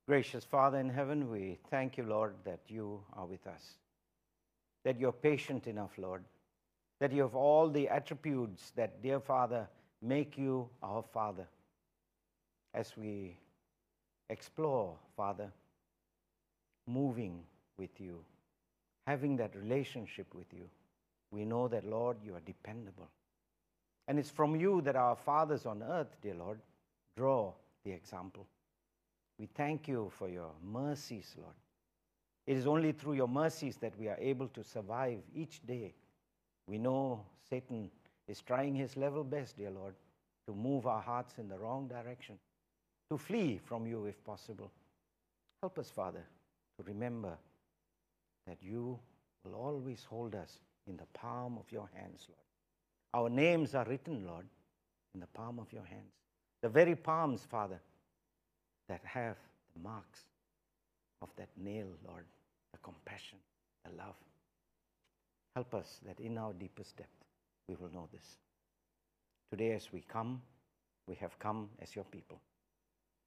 Gracious 0.09 0.45
Father 0.45 0.81
in 0.81 0.89
heaven, 0.89 1.31
we 1.31 1.57
thank 1.71 1.97
you, 1.97 2.03
Lord, 2.03 2.35
that 2.45 2.59
you 2.67 3.01
are 3.13 3.27
with 3.27 3.47
us, 3.47 3.63
that 4.83 4.99
you're 4.99 5.13
patient 5.13 5.69
enough, 5.69 5.93
Lord, 5.99 6.25
that 6.99 7.13
you 7.13 7.23
have 7.23 7.37
all 7.37 7.71
the 7.71 7.89
attributes 7.89 8.73
that, 8.75 9.05
dear 9.05 9.21
Father, 9.21 9.69
make 10.03 10.37
you 10.37 10.69
our 10.83 11.05
Father. 11.15 11.47
As 12.75 12.93
we 12.97 13.37
explore, 14.29 14.97
Father, 15.17 15.53
moving 16.89 17.39
with 17.79 18.01
you, 18.01 18.19
having 19.07 19.37
that 19.37 19.55
relationship 19.55 20.27
with 20.35 20.53
you, 20.53 20.69
we 21.31 21.45
know 21.45 21.69
that, 21.69 21.87
Lord, 21.87 22.17
you 22.25 22.35
are 22.35 22.43
dependable. 22.45 23.07
And 24.09 24.19
it's 24.19 24.31
from 24.31 24.57
you 24.57 24.81
that 24.81 24.97
our 24.97 25.15
fathers 25.15 25.67
on 25.67 25.85
earth, 25.85 26.17
dear 26.21 26.35
Lord, 26.35 26.59
draw 27.17 27.53
the 27.85 27.93
example. 27.93 28.47
We 29.39 29.47
thank 29.47 29.89
you 29.89 30.11
for 30.17 30.29
your 30.29 30.53
mercies, 30.63 31.35
Lord. 31.37 31.55
It 32.47 32.57
is 32.57 32.67
only 32.67 32.93
through 32.93 33.15
your 33.15 33.29
mercies 33.29 33.77
that 33.79 33.99
we 33.99 34.09
are 34.09 34.19
able 34.21 34.49
to 34.49 34.63
survive 34.63 35.19
each 35.35 35.67
day. 35.67 35.95
We 36.67 36.79
know 36.79 37.25
Satan 37.49 37.91
is 38.29 38.41
trying 38.41 38.75
his 38.75 38.97
level 38.97 39.25
best, 39.25 39.57
dear 39.57 39.71
Lord, 39.71 39.95
to 40.47 40.55
move 40.55 40.87
our 40.87 41.03
hearts 41.03 41.35
in 41.39 41.49
the 41.49 41.59
wrong 41.59 41.89
direction, 41.89 42.39
to 43.11 43.19
flee 43.19 43.61
from 43.65 43.87
you 43.87 44.05
if 44.07 44.23
possible. 44.25 44.71
Help 45.61 45.79
us, 45.79 45.91
Father, 45.91 46.25
to 46.77 46.85
remember 46.85 47.37
that 48.47 48.59
you 48.63 48.99
will 49.45 49.55
always 49.55 50.05
hold 50.09 50.35
us 50.35 50.59
in 50.87 50.97
the 50.97 51.07
palm 51.15 51.59
of 51.59 51.71
your 51.73 51.89
hands, 51.95 52.29
Lord. 52.29 52.41
Our 53.15 53.31
names 53.31 53.75
are 53.75 53.85
written, 53.85 54.25
Lord, 54.25 54.47
in 55.15 55.21
the 55.21 55.27
palm 55.27 55.59
of 55.59 55.73
your 55.73 55.85
hands. 55.85 56.13
The 56.63 56.69
very 56.69 56.95
palms, 56.95 57.43
Father, 57.49 57.81
that 58.89 59.03
have 59.05 59.37
the 59.75 59.83
marks 59.83 60.21
of 61.23 61.29
that 61.37 61.49
nail, 61.57 61.87
Lord, 62.07 62.25
the 62.73 62.79
compassion, 62.79 63.39
the 63.85 63.91
love. 63.97 64.15
Help 65.55 65.75
us 65.75 66.01
that 66.07 66.21
in 66.21 66.39
our 66.39 66.53
deepest 66.53 66.97
depth 66.97 67.25
we 67.69 67.77
will 67.77 67.91
know 67.93 68.09
this. 68.13 68.37
Today, 69.51 69.73
as 69.73 69.93
we 69.93 70.01
come, 70.01 70.43
we 71.07 71.15
have 71.17 71.39
come 71.39 71.69
as 71.81 71.95
your 71.95 72.05
people. 72.05 72.41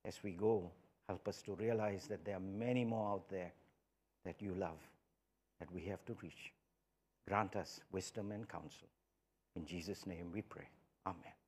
As 0.05 0.19
we 0.23 0.31
go, 0.31 0.69
help 1.07 1.27
us 1.27 1.41
to 1.43 1.53
realize 1.55 2.07
that 2.07 2.23
there 2.25 2.35
are 2.35 2.39
many 2.39 2.85
more 2.85 3.13
out 3.13 3.29
there 3.29 3.51
that 4.25 4.41
you 4.41 4.53
love, 4.53 4.79
that 5.59 5.71
we 5.73 5.81
have 5.83 6.05
to 6.05 6.15
reach. 6.21 6.51
Grant 7.27 7.55
us 7.55 7.81
wisdom 7.91 8.31
and 8.31 8.47
counsel. 8.47 8.87
In 9.55 9.65
Jesus' 9.65 10.05
name 10.05 10.31
we 10.33 10.41
pray. 10.41 10.67
Amen. 11.05 11.38